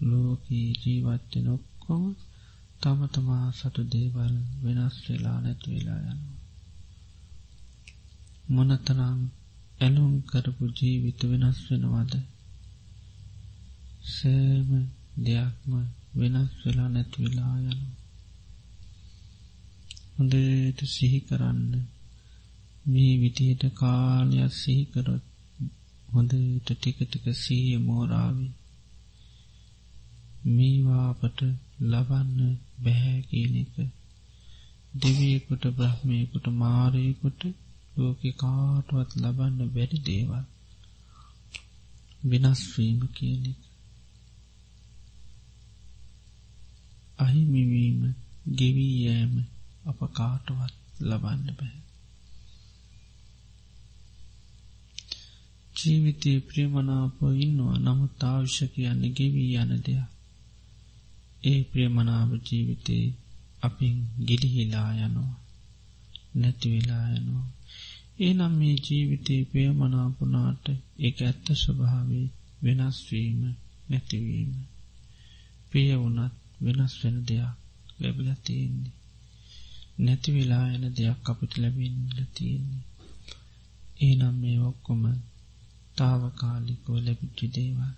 ලෝකී 0.02 0.68
ජීවත්වෙන 0.82 1.48
ඔක්කොම 1.48 2.04
තම 2.80 3.00
තමා 3.06 3.46
සතු 3.50 3.82
දේවල් 3.84 4.34
වෙනස් 4.62 4.96
වෙලා 5.08 5.38
නැත්වෙලා 5.40 6.00
යනවා. 6.04 6.38
මොනතරං 8.50 9.20
ඇලුම් 9.80 10.12
කරපු 10.22 10.64
ජීවිත 10.78 11.20
වෙනස් 11.24 11.58
වෙනවද? 11.70 12.14
සෑම 14.10 14.70
දෙයක්ම 15.16 15.72
වෙනස් 16.14 16.50
වෙලා 16.62 16.88
නැතිවෙලා 16.88 17.56
යනු. 17.62 17.88
හොඳට 20.14 20.80
සිහි 20.86 21.20
කරන්න. 21.20 21.72
මේ 22.86 23.14
විටියට 23.20 23.62
කාලයක් 23.74 24.52
සිහිකරොත් 24.52 25.24
හොඳට 26.08 26.68
ටිකටික 26.68 27.24
සීය 27.34 27.78
මෝරාවි. 27.78 28.48
මේවාපට 30.48 31.38
ලබන්න 31.82 32.38
බැහැ 32.82 33.20
කියන 33.22 33.54
එක. 33.56 33.74
දෙවියකුට 34.94 35.64
බ්‍රහ්මයකුට 35.76 36.46
මාරයකුට 36.54 37.40
ලෝකෙ 37.94 38.30
කාටුවත් 38.32 39.10
ලබන්න 39.16 39.72
බැරි 39.74 39.98
දේවල්. 40.02 40.44
වෙනස්වීම 42.24 43.00
කියනෙ 43.08 43.52
අහිමිවීම 47.20 48.00
ගෙවී 48.58 48.96
යෑම 49.04 49.34
අප 49.86 50.00
කාටවත් 50.12 50.74
ලබන්න 51.00 51.48
බැහැ 51.50 51.80
ජීවිතයේ 55.76 56.40
ප්‍රියමනාප 56.40 57.16
ඉන්නවා 57.38 57.76
නමුත් 57.78 58.22
ආවිශ්‍ය 58.22 58.66
කියන්නේ 58.66 59.10
ගෙවී 59.10 59.52
යන 59.54 59.72
දෙයක්. 59.78 60.08
ඒ 61.42 61.60
ප්‍රියමනාව 61.64 62.30
ජීවිතේ 62.46 63.04
අපින් 63.62 63.96
ගිලිහිලා 64.26 64.90
යනවා 64.98 65.34
නැතිවෙලා 66.36 67.06
යනවා. 67.10 67.48
ඒ 68.20 68.32
නම් 68.34 68.52
මේ 68.52 68.76
ජීවිතේ 68.86 69.40
ප්‍රියමනාපුනාට 69.44 70.66
ඒ 71.00 71.12
ඇත්ත 71.20 71.46
ස්වභාවේ 71.54 72.26
වෙනස්වීම 72.62 73.40
නැතිවීම 73.90 74.52
පිය 75.72 75.90
වුනත් 75.94 76.34
වෙනස් 76.60 76.94
වෙන 77.02 77.16
දෙයක් 77.24 77.54
ලැබිල 78.00 78.28
තියෙන්නේ. 78.44 78.96
නැතිවෙලා 79.98 80.66
යන 80.68 80.84
දෙයක් 80.94 81.28
අපිට 81.30 81.52
ලැබින්ල 81.56 82.18
තියෙන්නේ. 82.34 82.86
ඒ 84.00 84.14
නම් 84.14 84.34
මේ 84.34 84.58
ඔක්කොම 84.60 85.02
තාවකාලිකෝ 85.96 86.98
ලැබිච්චි 86.98 87.46
දේවල්. 87.48 87.94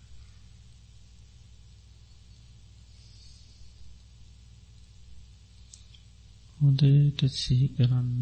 හොඳට 6.58 7.20
සිහි 7.34 7.66
කරන්න 7.68 8.20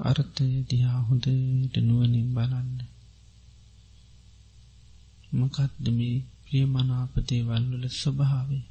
අර්ථය 0.00 0.48
දිහා 0.70 1.00
හොඳට 1.00 1.74
නුවනින් 1.78 2.28
බලන්න. 2.34 2.72
මකත්ද 5.32 5.84
මේ 5.88 6.16
ප්‍රියමනාපතේවල්වල 6.44 7.84
ස්වභාවේ 7.92 8.67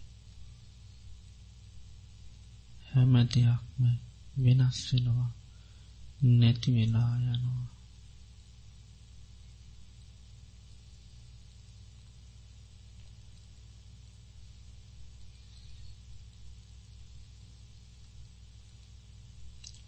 හැම 2.98 3.16
දෙයක්ම 3.26 3.82
වෙනස් 4.38 4.78
වෙනවා 4.90 5.32
නැති 6.32 6.70
වෙලා 6.72 7.12
යනවා. 7.18 7.66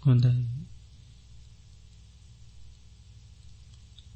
හොඳයි. 0.03 0.34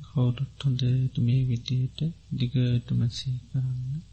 කවුරුත් 0.05 0.61
හොඳට 0.61 1.15
මේ 1.17 1.41
විදියට 1.43 1.99
දිගටම 2.31 3.01
සී 3.09 3.37
කරන්න. 3.49 4.12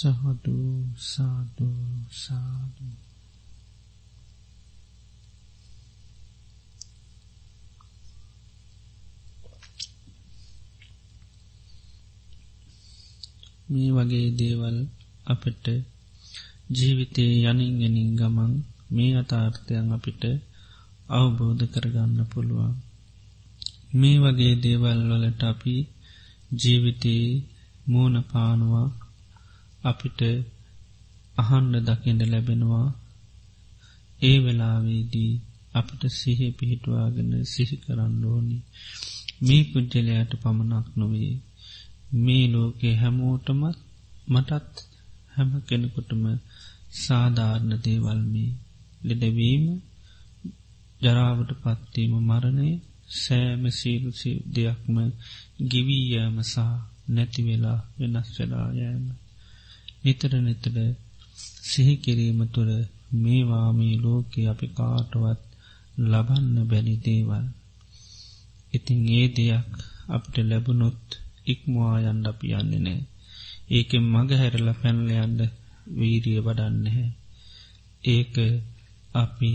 සහදු 0.00 0.58
සාදු 1.04 1.70
සාදු. 2.10 2.86
මේ 13.70 13.90
වගේ 13.90 14.28
දේවල් 14.30 14.76
අපට 15.26 15.66
ජීවිතයේ 16.70 17.34
යනින් 17.44 17.74
යනින් 17.82 18.10
ගමන් 18.16 18.52
මේ 18.90 19.12
අතාර්ථයන් 19.14 19.88
අපිට 19.92 20.22
අවබෝධ 21.08 21.64
කරගන්න 21.64 22.18
පුළුවන්. 22.24 22.74
මේ 23.94 24.18
වගේ 24.18 24.54
දේවල් 24.54 25.00
වලට 25.10 25.42
අපි 25.42 25.76
ජීවිතයේ 26.52 27.42
මූුණ 27.88 28.18
පානවා. 28.22 28.88
අපිට 29.84 30.20
අහන්ඩ 31.36 31.74
දකිට 31.88 32.20
ලැබෙනවා. 32.24 32.88
ඒ 34.20 34.38
වෙලාවේදී 34.38 35.32
අපිට 35.74 36.02
සිහ 36.12 36.40
පිහිටවාගෙන 36.58 37.30
සිහි 37.44 37.76
කරන්න 37.76 38.24
ඕනි. 38.24 38.58
මේ 39.40 39.62
පුද්ජලයට 39.64 40.32
පමණක් 40.42 40.86
නොවේ. 40.96 41.34
මේ 42.16 42.44
ලෝකේ 42.46 42.94
හැමෝටමත් 42.96 43.78
මටත් 44.28 44.74
හැම 45.34 45.50
කෙනෙකුටම 45.60 46.24
සාධාරණ 46.96 47.72
දේවල්මේ 47.84 48.50
ලෙඩවීම 49.02 49.64
ජරාවට 51.02 51.50
පත්වීම 51.62 52.14
මරණය 52.22 52.70
සෑම 53.16 53.62
සීරුසි 53.70 54.32
දෙයක්ම 54.54 54.96
ගිවීයෑම 55.70 56.36
සහ 56.42 56.58
නැතිවෙලා 57.08 57.80
වෙනස් 57.98 58.28
වෙලා 58.36 58.68
යෑම. 58.72 59.06
නිතර 60.02 60.32
නිතර 60.40 60.76
සිහිකිරීම 61.64 62.40
තුළ 62.48 62.72
මේවාමී 63.14 63.96
ලෝකෙ 63.98 64.40
අපි 64.46 64.66
කාටවත් 64.72 65.40
ලබන්න 66.02 66.56
බැනි 66.64 66.94
දේවල්. 66.98 67.46
ඉතිං 68.72 69.00
ඒ 69.10 69.26
දෙයක් 69.30 69.70
අපට 70.08 70.34
ලැබුණොත් 70.40 71.02
ඉක්මවා 71.46 71.96
යන්ඩ 72.02 72.26
අපි 72.26 72.46
යන්නේ 72.54 72.80
නෑ 72.80 73.00
ඒකෙන් 73.70 74.04
මඟ 74.04 74.32
හැරල 74.34 74.68
පැනලයන්ඩ 74.74 75.40
වීරිය 75.96 76.40
වඩන්නහැ 76.40 77.06
ඒක 78.04 78.34
අපි 79.14 79.52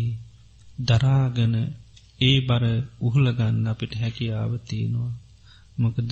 දරාගන 0.79 1.55
ඒ 2.19 2.37
බර 2.41 2.63
උහුලගන්න 3.01 3.69
අපිට 3.71 3.93
හැකියාවතියනවා 3.95 5.13
මොකද 5.77 6.11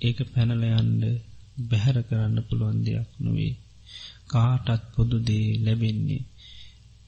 ඒක 0.00 0.18
පැනලයන්ඩ 0.32 1.02
බැහැර 1.58 1.98
කරන්න 2.02 2.36
පුළුවන් 2.46 2.78
දෙයක් 2.84 3.08
නොවේ 3.18 3.54
කාටත් 4.28 4.82
පොදු 4.92 5.16
දේ 5.20 5.48
ලැබෙන්නේ 5.56 6.28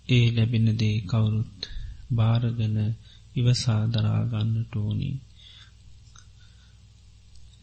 ඒ 0.09 0.27
ලැබෙන 0.29 0.67
දේ 0.73 0.97
කවුරුත් 1.03 1.59
භාරගන 2.11 2.77
ඉවසාදරාගන්න 3.37 4.55
ටෝනී 4.63 5.17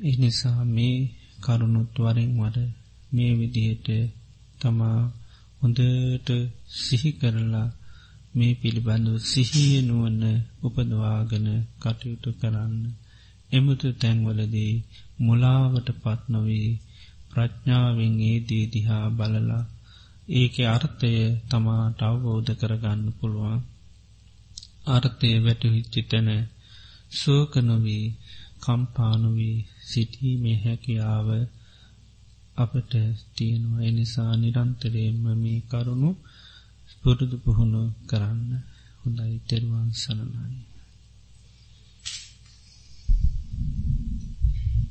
එනිසා 0.03 0.61
මේ 0.67 0.97
කරුණුත් 1.39 1.95
වරෙන් 1.97 2.31
වර 2.37 2.57
මේ 3.11 3.31
විදිහට 3.33 3.87
තමා 4.59 5.01
හොඳට 5.61 6.29
සිහි 6.77 7.11
කරලා 7.11 7.69
මේ 8.35 8.53
පිළිබඳව 8.53 9.15
සිහිය 9.23 9.77
නුවන්න 9.81 10.23
උපදවාගෙන 10.63 11.47
කටයුතු 11.81 12.29
කරන්න 12.33 12.75
එමුතු 13.51 13.87
තැන්වලදී 13.93 14.73
මුලාවට 15.19 15.89
පත්නොවී 15.95 16.69
ප්‍රඥාවෙන් 17.31 18.15
ඒ 18.21 18.37
දේදිහා 18.49 19.05
බලලා 19.09 19.63
ඒක 20.31 20.55
අර්ථය 20.67 21.11
තමාට 21.49 21.99
අවබෝධ 22.01 22.51
කරගන්න 22.53 23.01
පුළුවන්. 23.17 23.59
අර්ථය 24.87 25.29
වැටහිච්චි 25.37 26.01
තැන 26.01 26.29
සෝකනොවී 27.11 28.05
කම්පානුවී 28.63 29.57
සිටීමේ 29.87 30.57
හැකියාව 30.63 31.27
අපට 32.57 32.91
තියෙනවා. 33.35 33.81
එනිසා 33.81 34.31
නිරන්තරයෙන්ම 34.35 35.25
මේ 35.35 35.59
කරුණු 35.61 36.09
පුරුදු 37.01 37.37
පුහුණු 37.37 37.81
කරන්න. 38.05 38.51
හොඳයි. 39.01 39.35
තෙරුවන් 39.47 39.89
සලනයි 39.93 40.66